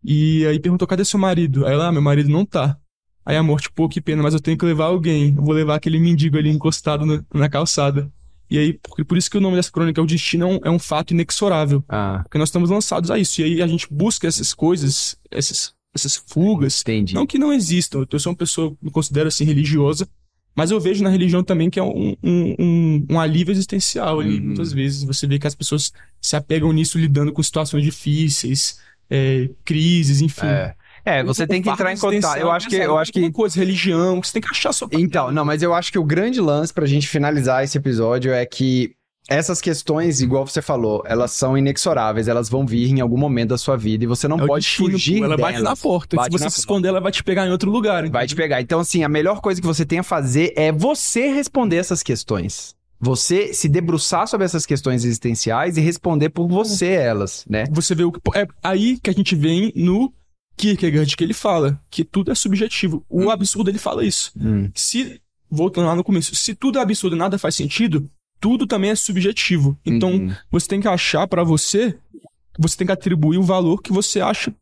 e 0.02 0.46
aí 0.46 0.58
perguntou: 0.58 0.88
cadê 0.88 1.04
seu 1.04 1.18
marido? 1.18 1.66
Aí 1.66 1.72
ela, 1.74 1.88
ah, 1.88 1.92
meu 1.92 2.02
marido 2.02 2.28
não 2.30 2.44
tá. 2.44 2.78
Aí 3.26 3.36
a 3.36 3.42
morte, 3.42 3.70
pô, 3.70 3.88
que 3.88 4.00
pena, 4.00 4.22
mas 4.22 4.34
eu 4.34 4.40
tenho 4.40 4.58
que 4.58 4.64
levar 4.64 4.86
alguém. 4.86 5.34
Eu 5.34 5.42
vou 5.42 5.54
levar 5.54 5.76
aquele 5.76 5.98
mendigo 5.98 6.36
ali 6.36 6.50
encostado 6.50 7.06
na, 7.06 7.24
na 7.32 7.48
calçada. 7.48 8.10
E 8.50 8.58
aí, 8.58 8.72
por, 8.74 9.04
por 9.04 9.16
isso 9.16 9.30
que 9.30 9.38
o 9.38 9.40
nome 9.40 9.56
dessa 9.56 9.70
crônica 9.70 10.00
é 10.00 10.04
O 10.04 10.06
Destino, 10.06 10.44
é 10.44 10.48
um, 10.48 10.60
é 10.64 10.70
um 10.70 10.78
fato 10.78 11.12
inexorável. 11.12 11.82
Ah, 11.88 12.20
Porque 12.22 12.38
nós 12.38 12.48
estamos 12.48 12.70
lançados 12.70 13.10
a 13.10 13.18
isso. 13.18 13.40
E 13.40 13.44
aí 13.44 13.62
a 13.62 13.66
gente 13.66 13.88
busca 13.90 14.28
essas 14.28 14.52
coisas, 14.52 15.16
essas, 15.30 15.72
essas 15.94 16.16
fugas. 16.16 16.82
entendi. 16.82 17.14
Não 17.14 17.26
que 17.26 17.38
não 17.38 17.52
existam. 17.52 18.06
Eu 18.10 18.18
sou 18.18 18.32
uma 18.32 18.36
pessoa, 18.36 18.76
me 18.82 18.90
considero 18.90 19.28
assim, 19.28 19.44
religiosa. 19.44 20.06
Mas 20.54 20.70
eu 20.70 20.78
vejo 20.78 21.02
na 21.02 21.10
religião 21.10 21.42
também 21.42 21.68
que 21.68 21.80
é 21.80 21.82
um, 21.82 22.14
um, 22.22 22.54
um, 22.58 23.06
um 23.10 23.20
alívio 23.20 23.50
existencial 23.50 24.20
ali. 24.20 24.38
Uhum. 24.38 24.46
Muitas 24.46 24.72
vezes 24.72 25.02
você 25.02 25.26
vê 25.26 25.38
que 25.38 25.46
as 25.46 25.54
pessoas 25.54 25.92
se 26.20 26.36
apegam 26.36 26.72
nisso 26.72 26.98
lidando 26.98 27.32
com 27.32 27.42
situações 27.42 27.82
difíceis, 27.82 28.78
é, 29.10 29.50
crises, 29.64 30.20
enfim. 30.20 30.46
É. 30.46 30.76
É, 31.04 31.22
você 31.22 31.44
O 31.44 31.46
tem 31.46 31.60
que 31.60 31.68
entrar 31.68 31.92
em 31.92 31.98
contato. 31.98 32.38
Eu 32.38 32.50
acho 32.50 32.68
que, 32.68 32.76
eu 32.76 32.96
acho 32.98 33.12
que 33.12 33.30
coisa, 33.30 33.58
religião, 33.58 34.22
você 34.22 34.32
tem 34.32 34.42
que 34.42 34.48
achar 34.48 34.72
sua 34.72 34.88
Então, 34.92 35.30
não, 35.30 35.44
mas 35.44 35.62
eu 35.62 35.74
acho 35.74 35.92
que 35.92 35.98
o 35.98 36.04
grande 36.04 36.40
lance 36.40 36.72
pra 36.72 36.86
gente 36.86 37.06
finalizar 37.06 37.62
esse 37.62 37.76
episódio 37.76 38.32
é 38.32 38.44
que 38.46 38.94
essas 39.28 39.60
questões, 39.60 40.20
igual 40.20 40.46
você 40.46 40.60
falou, 40.60 41.02
elas 41.06 41.30
são 41.32 41.56
inexoráveis, 41.56 42.28
elas 42.28 42.48
vão 42.48 42.66
vir 42.66 42.90
em 42.90 43.00
algum 43.00 43.16
momento 43.16 43.50
da 43.50 43.58
sua 43.58 43.76
vida 43.76 44.04
e 44.04 44.06
você 44.06 44.28
não 44.28 44.38
É 44.38 44.46
pode 44.46 44.64
destino, 44.64 44.90
fugir 44.92 45.18
pô, 45.18 45.24
Ela 45.24 45.36
bate 45.36 45.58
delas. 45.58 45.70
na 45.70 45.76
porta. 45.76 46.16
Bate 46.16 46.32
se 46.32 46.38
você 46.38 46.50
se 46.50 46.60
esconder, 46.60 46.88
ela 46.88 47.00
vai 47.00 47.10
te 47.12 47.24
pegar 47.24 47.46
em 47.46 47.50
outro 47.50 47.70
lugar. 47.70 48.08
Vai 48.10 48.26
te 48.26 48.32
entendeu? 48.32 48.44
pegar. 48.44 48.60
Então, 48.60 48.80
assim, 48.80 49.02
a 49.02 49.08
melhor 49.08 49.40
coisa 49.40 49.60
que 49.60 49.66
você 49.66 49.84
tem 49.84 49.98
a 49.98 50.02
fazer 50.02 50.52
é 50.56 50.70
você 50.70 51.28
responder 51.28 51.76
essas 51.76 52.02
questões. 52.02 52.74
Você 53.00 53.52
se 53.52 53.68
debruçar 53.68 54.26
sobre 54.28 54.44
essas 54.44 54.64
questões 54.66 55.04
existenciais 55.04 55.76
e 55.76 55.80
responder 55.80 56.28
por 56.30 56.46
você 56.48 56.88
elas, 56.92 57.44
né? 57.48 57.64
Você 57.70 57.94
vê 57.94 58.04
o 58.04 58.12
que. 58.12 58.20
É 58.38 58.46
aí 58.62 58.98
que 59.02 59.10
a 59.10 59.12
gente 59.12 59.34
vem 59.34 59.72
no 59.74 60.12
Kierkegaard, 60.56 61.16
que 61.16 61.24
ele 61.24 61.34
fala 61.34 61.80
que 61.90 62.04
tudo 62.04 62.30
é 62.30 62.34
subjetivo. 62.34 63.04
O 63.08 63.30
absurdo 63.30 63.70
ele 63.70 63.78
fala 63.78 64.04
isso. 64.04 64.32
Hum, 64.38 64.70
Se, 64.74 65.20
voltando 65.50 65.86
lá 65.86 65.96
no 65.96 66.04
começo, 66.04 66.34
se 66.34 66.54
tudo 66.54 66.78
é 66.78 66.82
absurdo 66.82 67.16
e 67.16 67.18
nada 67.18 67.38
faz 67.38 67.54
sentido, 67.54 68.08
tudo 68.40 68.66
também 68.66 68.90
é 68.90 68.94
subjetivo. 68.94 69.78
Então, 69.84 70.12
uhum. 70.12 70.34
você 70.50 70.68
tem 70.68 70.80
que 70.80 70.88
achar 70.88 71.26
pra 71.26 71.42
você, 71.42 71.96
você 72.58 72.76
tem 72.76 72.86
que 72.86 72.92
atribuir 72.92 73.38
o 73.38 73.42
valor 73.42 73.80
que 73.82 73.92
você 73.92 74.20
acha 74.20 74.54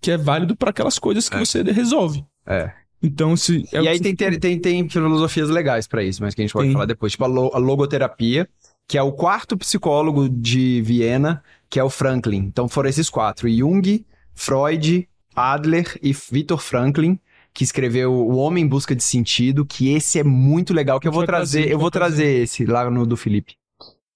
que 0.00 0.10
é 0.10 0.16
válido 0.16 0.56
pra 0.56 0.70
aquelas 0.70 0.98
coisas 0.98 1.28
que 1.28 1.36
É. 1.36 1.40
você 1.44 1.62
resolve. 1.62 2.24
É. 2.46 2.72
Então, 3.02 3.34
se. 3.36 3.64
é 3.72 3.82
e 3.82 3.88
aí 3.88 3.98
tem, 4.00 4.14
falou. 4.16 4.38
tem, 4.38 4.58
tem 4.58 4.88
filosofias 4.88 5.48
legais 5.48 5.86
pra 5.86 6.02
isso, 6.04 6.22
mas 6.22 6.34
que 6.34 6.42
a 6.42 6.44
gente 6.44 6.52
pode 6.52 6.66
Tem. 6.66 6.72
falar 6.74 6.84
depois. 6.86 7.12
Tipo 7.12 7.24
a, 7.24 7.28
lo- 7.28 7.50
a 7.54 7.58
logoterapia, 7.58 8.46
que 8.86 8.98
é 8.98 9.02
o 9.02 9.10
quarto 9.12 9.56
psicólogo 9.56 10.28
de 10.28 10.82
Viena, 10.82 11.42
que 11.70 11.78
é 11.80 11.84
o 11.84 11.88
Franklin. 11.90 12.38
Então 12.38 12.68
foram 12.68 12.90
esses 12.90 13.08
quatro: 13.08 13.48
Jung, 13.48 14.04
Freud, 14.34 15.08
Adler 15.34 15.98
e 16.02 16.12
Viktor 16.12 16.58
Franklin, 16.58 17.18
que 17.52 17.64
escreveu 17.64 18.12
O 18.12 18.36
Homem 18.36 18.64
em 18.64 18.68
Busca 18.68 18.94
de 18.94 19.02
Sentido, 19.02 19.64
que 19.64 19.92
esse 19.92 20.18
é 20.18 20.24
muito 20.24 20.72
legal, 20.72 21.00
que 21.00 21.08
eu 21.08 21.12
vou 21.12 21.24
trazer, 21.24 21.70
eu 21.70 21.78
vou 21.78 21.90
trazer. 21.90 22.42
esse 22.42 22.64
lá 22.64 22.90
no 22.90 23.06
do 23.06 23.16
Felipe. 23.16 23.56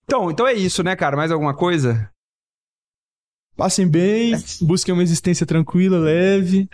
Então, 0.04 0.30
então 0.30 0.46
é 0.46 0.52
isso, 0.52 0.82
né, 0.82 0.94
cara? 0.94 1.16
Mais 1.16 1.30
alguma 1.30 1.54
coisa? 1.54 2.10
Passem 3.56 3.88
bem, 3.88 4.32
busquem 4.62 4.92
uma 4.92 5.02
existência 5.02 5.46
tranquila, 5.46 5.98
leve. 5.98 6.68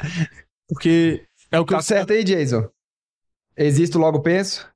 Porque 0.68 1.24
é 1.50 1.59
o 1.59 1.64
que 1.64 1.72
Tá 1.72 1.79
eu 1.79 1.83
certo 1.83 2.12
aí, 2.12 2.24
Jason? 2.24 2.68
Existo, 3.57 3.98
logo 3.98 4.20
penso? 4.20 4.68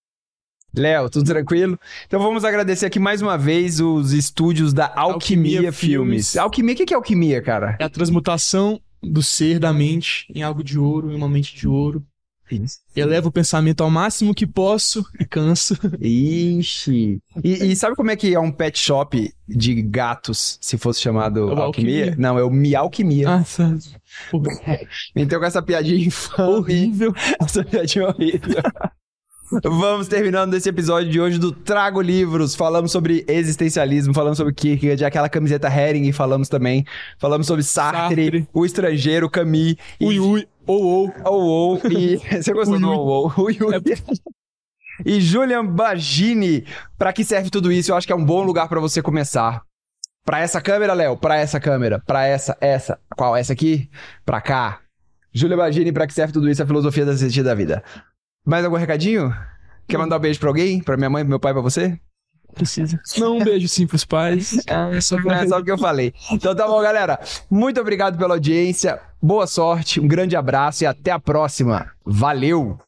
Léo, 0.76 1.08
tudo 1.08 1.24
tranquilo? 1.24 1.78
Então 2.06 2.20
vamos 2.20 2.44
agradecer 2.44 2.86
aqui 2.86 2.98
mais 2.98 3.22
uma 3.22 3.38
vez 3.38 3.78
os 3.78 4.12
estúdios 4.12 4.72
da 4.72 4.86
Alquimia, 4.86 5.58
Alquimia 5.58 5.72
Filmes. 5.72 6.32
Filmes. 6.32 6.36
Alquimia, 6.36 6.74
o 6.74 6.76
que 6.76 6.86
que 6.86 6.92
é 6.94 6.96
alquimia, 6.96 7.40
cara? 7.40 7.76
É 7.78 7.84
a 7.84 7.88
transmutação 7.88 8.80
do 9.04 9.22
ser, 9.22 9.58
da 9.58 9.72
mente, 9.72 10.26
em 10.34 10.42
algo 10.42 10.62
de 10.62 10.78
ouro, 10.78 11.10
em 11.10 11.14
uma 11.14 11.28
mente 11.28 11.54
de 11.56 11.66
ouro. 11.68 12.04
Elevo 12.94 13.28
o 13.28 13.32
pensamento 13.32 13.82
ao 13.82 13.90
máximo 13.90 14.34
que 14.34 14.46
posso 14.46 15.04
e 15.18 15.24
canso. 15.24 15.74
Ixi. 16.00 17.20
E, 17.42 17.50
e 17.72 17.74
sabe 17.74 17.96
como 17.96 18.10
é 18.10 18.16
que 18.16 18.34
é 18.34 18.38
um 18.38 18.52
pet 18.52 18.78
shop 18.78 19.32
de 19.48 19.82
gatos, 19.82 20.58
se 20.60 20.76
fosse 20.76 21.00
chamado 21.00 21.50
É 21.50 21.60
alquimia? 21.60 22.04
Alquimia. 22.04 22.14
Não, 22.18 22.38
é 22.38 22.44
o 22.44 22.50
Mialquimia. 22.50 23.30
Ah, 23.30 23.44
sabe? 23.44 23.80
Pô, 24.30 24.42
Então 25.16 25.40
com 25.40 25.46
essa 25.46 25.62
piadinha 25.62 26.06
infame. 26.06 26.52
horrível. 26.52 27.14
Essa 27.40 27.64
piadinha 27.64 28.08
horrível. 28.08 28.62
Vamos 29.62 30.08
terminando 30.08 30.54
esse 30.54 30.68
episódio 30.68 31.10
de 31.10 31.20
hoje 31.20 31.38
do 31.38 31.52
Trago 31.52 32.00
Livros. 32.00 32.54
Falamos 32.54 32.90
sobre 32.90 33.24
existencialismo, 33.28 34.12
falamos 34.12 34.38
sobre 34.38 34.52
Kierkegaard, 34.52 35.04
aquela 35.04 35.28
camiseta 35.28 35.68
Hering, 35.68 36.10
falamos 36.12 36.48
também. 36.48 36.84
Falamos 37.18 37.46
sobre 37.46 37.62
Sartre, 37.62 38.24
Sartre. 38.24 38.48
o 38.52 38.64
estrangeiro, 38.64 39.30
Camus. 39.30 39.76
Ui, 40.00 40.18
ui, 40.18 40.48
ou, 40.66 40.82
ou. 40.82 41.14
Ou, 41.24 41.42
ou. 41.42 41.80
E 41.90 42.16
você 42.42 42.52
gostou 42.52 42.80
do 42.80 42.90
ou, 42.90 43.32
ou. 43.36 43.44
Ui, 43.44 43.56
ui. 43.60 43.94
E 45.04 45.20
Julian 45.20 45.64
Bagini. 45.66 46.64
Pra 46.98 47.12
que 47.12 47.24
serve 47.24 47.50
tudo 47.50 47.70
isso? 47.70 47.92
Eu 47.92 47.96
acho 47.96 48.06
que 48.06 48.12
é 48.12 48.16
um 48.16 48.24
bom 48.24 48.42
lugar 48.42 48.68
pra 48.68 48.80
você 48.80 49.02
começar. 49.02 49.62
Pra 50.24 50.40
essa 50.40 50.60
câmera, 50.60 50.94
Léo? 50.94 51.16
Pra 51.16 51.36
essa 51.36 51.60
câmera? 51.60 52.02
Pra 52.06 52.24
essa, 52.24 52.56
essa. 52.60 52.98
Qual? 53.16 53.36
Essa 53.36 53.52
aqui? 53.52 53.90
Pra 54.24 54.40
cá. 54.40 54.80
Julian 55.32 55.56
Bagini, 55.56 55.92
pra 55.92 56.06
que 56.06 56.14
serve 56.14 56.32
tudo 56.32 56.48
isso? 56.48 56.62
A 56.62 56.66
filosofia 56.66 57.04
da 57.04 57.16
sentido 57.16 57.44
da 57.44 57.54
vida. 57.54 57.82
Mais 58.44 58.64
algum 58.64 58.76
recadinho? 58.76 59.34
Quer 59.88 59.98
mandar 59.98 60.16
um 60.16 60.20
beijo 60.20 60.38
pra 60.38 60.48
alguém? 60.48 60.82
Pra 60.82 60.96
minha 60.96 61.10
mãe, 61.10 61.22
pro 61.22 61.30
meu 61.30 61.40
pai, 61.40 61.52
pra 61.52 61.62
você? 61.62 61.98
Precisa. 62.54 63.00
Não, 63.18 63.38
um 63.38 63.44
beijo 63.44 63.66
sim 63.68 63.86
pros 63.86 64.04
pais. 64.04 64.58
É 64.68 65.00
só, 65.00 65.16
é 65.18 65.46
só 65.46 65.58
o 65.58 65.64
que 65.64 65.70
eu 65.70 65.78
falei. 65.78 66.14
Então 66.30 66.54
tá 66.54 66.66
bom, 66.66 66.80
galera. 66.80 67.18
Muito 67.50 67.80
obrigado 67.80 68.16
pela 68.16 68.34
audiência. 68.34 69.00
Boa 69.20 69.46
sorte, 69.46 70.00
um 70.00 70.06
grande 70.06 70.36
abraço 70.36 70.84
e 70.84 70.86
até 70.86 71.10
a 71.10 71.18
próxima. 71.18 71.90
Valeu! 72.04 72.78